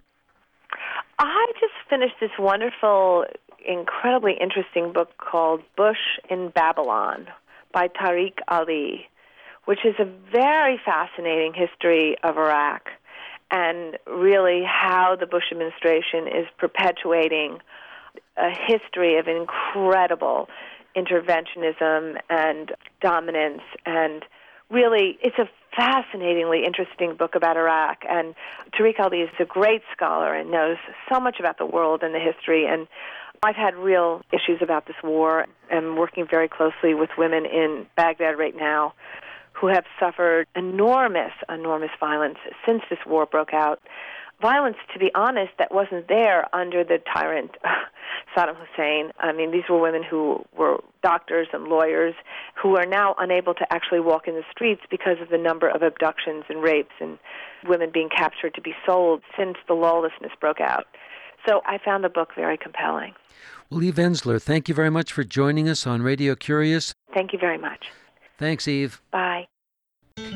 I 1.20 1.46
just 1.60 1.74
finished 1.90 2.16
this 2.20 2.32
wonderful, 2.40 3.26
incredibly 3.68 4.34
interesting 4.40 4.94
book 4.94 5.18
called 5.18 5.62
Bush 5.76 6.20
in 6.30 6.50
Babylon 6.50 7.28
by 7.74 7.88
Tariq 7.88 8.40
Ali, 8.48 9.08
which 9.66 9.86
is 9.86 9.96
a 10.00 10.06
very 10.32 10.80
fascinating 10.84 11.54
history 11.54 12.16
of 12.24 12.38
Iraq 12.38 12.90
and 13.52 13.98
really 14.08 14.64
how 14.64 15.16
the 15.20 15.28
Bush 15.28 15.52
administration 15.52 16.28
is 16.28 16.48
perpetuating 16.58 17.60
a 18.38 18.50
history 18.50 19.18
of 19.18 19.28
incredible 19.28 20.50
interventionism 20.96 22.20
and 22.30 22.72
dominance 23.02 23.62
and 23.86 24.26
really 24.70 25.18
it's 25.22 25.38
a 25.38 25.48
fascinatingly 25.76 26.64
interesting 26.66 27.16
book 27.16 27.36
about 27.36 27.58
Iraq. 27.58 28.04
And 28.10 28.36
Tariq 28.74 29.00
Ali 29.00 29.22
is 29.22 29.30
a 29.40 29.46
great 29.46 29.82
scholar 29.96 30.34
and 30.34 30.52
knows 30.52 30.78
so 31.12 31.20
much 31.20 31.40
about 31.40 31.58
the 31.58 31.66
world 31.66 32.04
and 32.04 32.14
the 32.14 32.20
history. 32.20 32.66
And 32.68 32.88
I've 33.42 33.56
had 33.56 33.76
real 33.76 34.22
issues 34.32 34.62
about 34.62 34.88
this 34.88 34.96
war. 35.04 35.46
And 35.70 35.98
working 35.98 36.28
very 36.30 36.48
closely 36.48 36.94
with 36.94 37.10
women 37.18 37.46
in 37.46 37.88
Baghdad 37.96 38.38
right 38.38 38.56
now 38.56 38.94
who 39.54 39.68
have 39.68 39.86
suffered 40.00 40.48
enormous, 40.56 41.32
enormous 41.50 41.92
violence 42.00 42.38
since 42.66 42.82
this 42.90 43.00
war 43.06 43.26
broke 43.26 43.54
out. 43.54 43.82
Violence, 44.44 44.76
to 44.92 45.00
be 45.00 45.10
honest, 45.16 45.54
that 45.58 45.74
wasn't 45.74 46.10
there 46.10 46.54
under 46.54 46.84
the 46.84 47.00
tyrant 47.14 47.52
Saddam 48.36 48.56
Hussein. 48.58 49.12
I 49.18 49.32
mean, 49.32 49.52
these 49.52 49.64
were 49.70 49.80
women 49.80 50.04
who 50.04 50.44
were 50.58 50.84
doctors 51.02 51.48
and 51.54 51.70
lawyers 51.70 52.14
who 52.62 52.76
are 52.76 52.86
now 52.86 53.16
unable 53.18 53.54
to 53.54 53.74
actually 53.74 54.02
walk 54.02 54.28
in 54.28 54.36
the 54.36 54.44
streets 54.52 54.82
because 54.92 55.16
of 55.22 55.30
the 55.30 55.38
number 55.38 55.70
of 55.70 55.82
abductions 55.82 56.44
and 56.50 56.62
rapes 56.62 56.92
and 57.00 57.18
women 57.66 57.90
being 57.94 58.10
captured 58.10 58.54
to 58.56 58.62
be 58.62 58.74
sold 58.86 59.22
since 59.38 59.56
the 59.70 59.76
lawlessness 59.76 60.34
broke 60.42 60.60
out. 60.60 60.88
So 61.48 61.62
I 61.66 61.78
found 61.78 62.04
the 62.04 62.10
book 62.10 62.32
very 62.36 62.58
compelling. 62.58 63.14
Well, 63.70 63.82
Eve 63.82 63.96
Ensler, 63.96 64.42
thank 64.42 64.68
you 64.68 64.76
very 64.76 64.92
much 64.92 65.14
for 65.14 65.24
joining 65.24 65.70
us 65.70 65.88
on 65.88 66.02
Radio 66.02 66.36
Curious. 66.36 66.94
Thank 67.14 67.32
you 67.32 67.40
very 67.40 67.58
much. 67.58 67.86
Thanks, 68.38 68.68
Eve. 68.68 69.02
Bye. 69.10 69.48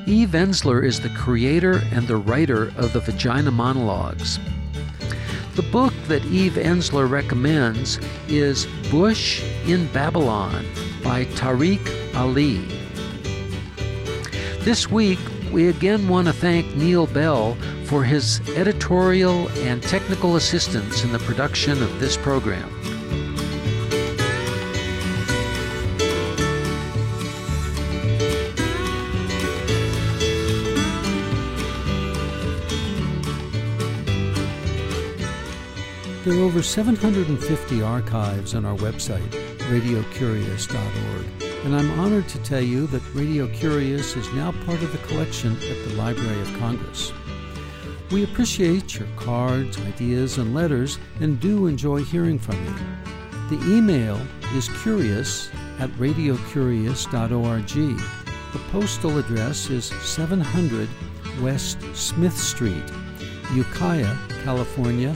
Eve 0.07 0.29
Ensler 0.29 0.85
is 0.85 1.01
the 1.01 1.09
creator 1.09 1.81
and 1.91 2.07
the 2.07 2.15
writer 2.15 2.67
of 2.77 2.93
the 2.93 3.01
Vagina 3.01 3.51
Monologues. 3.51 4.39
The 5.55 5.63
book 5.63 5.93
that 6.07 6.23
Eve 6.27 6.53
Ensler 6.53 7.09
recommends 7.09 7.99
is 8.29 8.67
Bush 8.89 9.43
in 9.65 9.85
Babylon 9.87 10.65
by 11.03 11.25
Tariq 11.25 12.15
Ali. 12.15 12.65
This 14.63 14.89
week, 14.89 15.19
we 15.51 15.67
again 15.67 16.07
want 16.07 16.27
to 16.27 16.33
thank 16.33 16.73
Neil 16.77 17.07
Bell 17.07 17.57
for 17.83 18.05
his 18.05 18.39
editorial 18.51 19.49
and 19.57 19.83
technical 19.83 20.37
assistance 20.37 21.03
in 21.03 21.11
the 21.11 21.19
production 21.19 21.83
of 21.83 21.99
this 21.99 22.15
program. 22.15 22.76
There 36.27 36.35
are 36.39 36.43
over 36.43 36.61
750 36.61 37.81
archives 37.81 38.53
on 38.53 38.65
our 38.65 38.75
website, 38.75 39.29
radiocurious.org, 39.69 41.25
and 41.63 41.73
I'm 41.73 41.97
honored 41.97 42.27
to 42.27 42.37
tell 42.39 42.59
you 42.59 42.85
that 42.87 43.01
Radio 43.13 43.47
Curious 43.47 44.17
is 44.17 44.29
now 44.33 44.51
part 44.65 44.83
of 44.83 44.91
the 44.91 44.97
collection 45.07 45.53
at 45.53 45.87
the 45.87 45.95
Library 45.95 46.41
of 46.41 46.59
Congress. 46.59 47.13
We 48.11 48.25
appreciate 48.25 48.99
your 48.99 49.07
cards, 49.15 49.79
ideas, 49.79 50.37
and 50.37 50.53
letters 50.53 50.99
and 51.21 51.39
do 51.39 51.65
enjoy 51.65 52.03
hearing 52.03 52.39
from 52.39 52.61
you. 52.65 52.75
The 53.57 53.77
email 53.77 54.19
is 54.53 54.67
curious 54.83 55.49
at 55.79 55.89
radiocurious.org. 55.91 58.01
The 58.51 58.59
postal 58.69 59.17
address 59.17 59.69
is 59.69 59.85
700 59.85 60.89
West 61.41 61.79
Smith 61.93 62.37
Street, 62.37 62.83
Ukiah, 63.53 64.17
California 64.43 65.15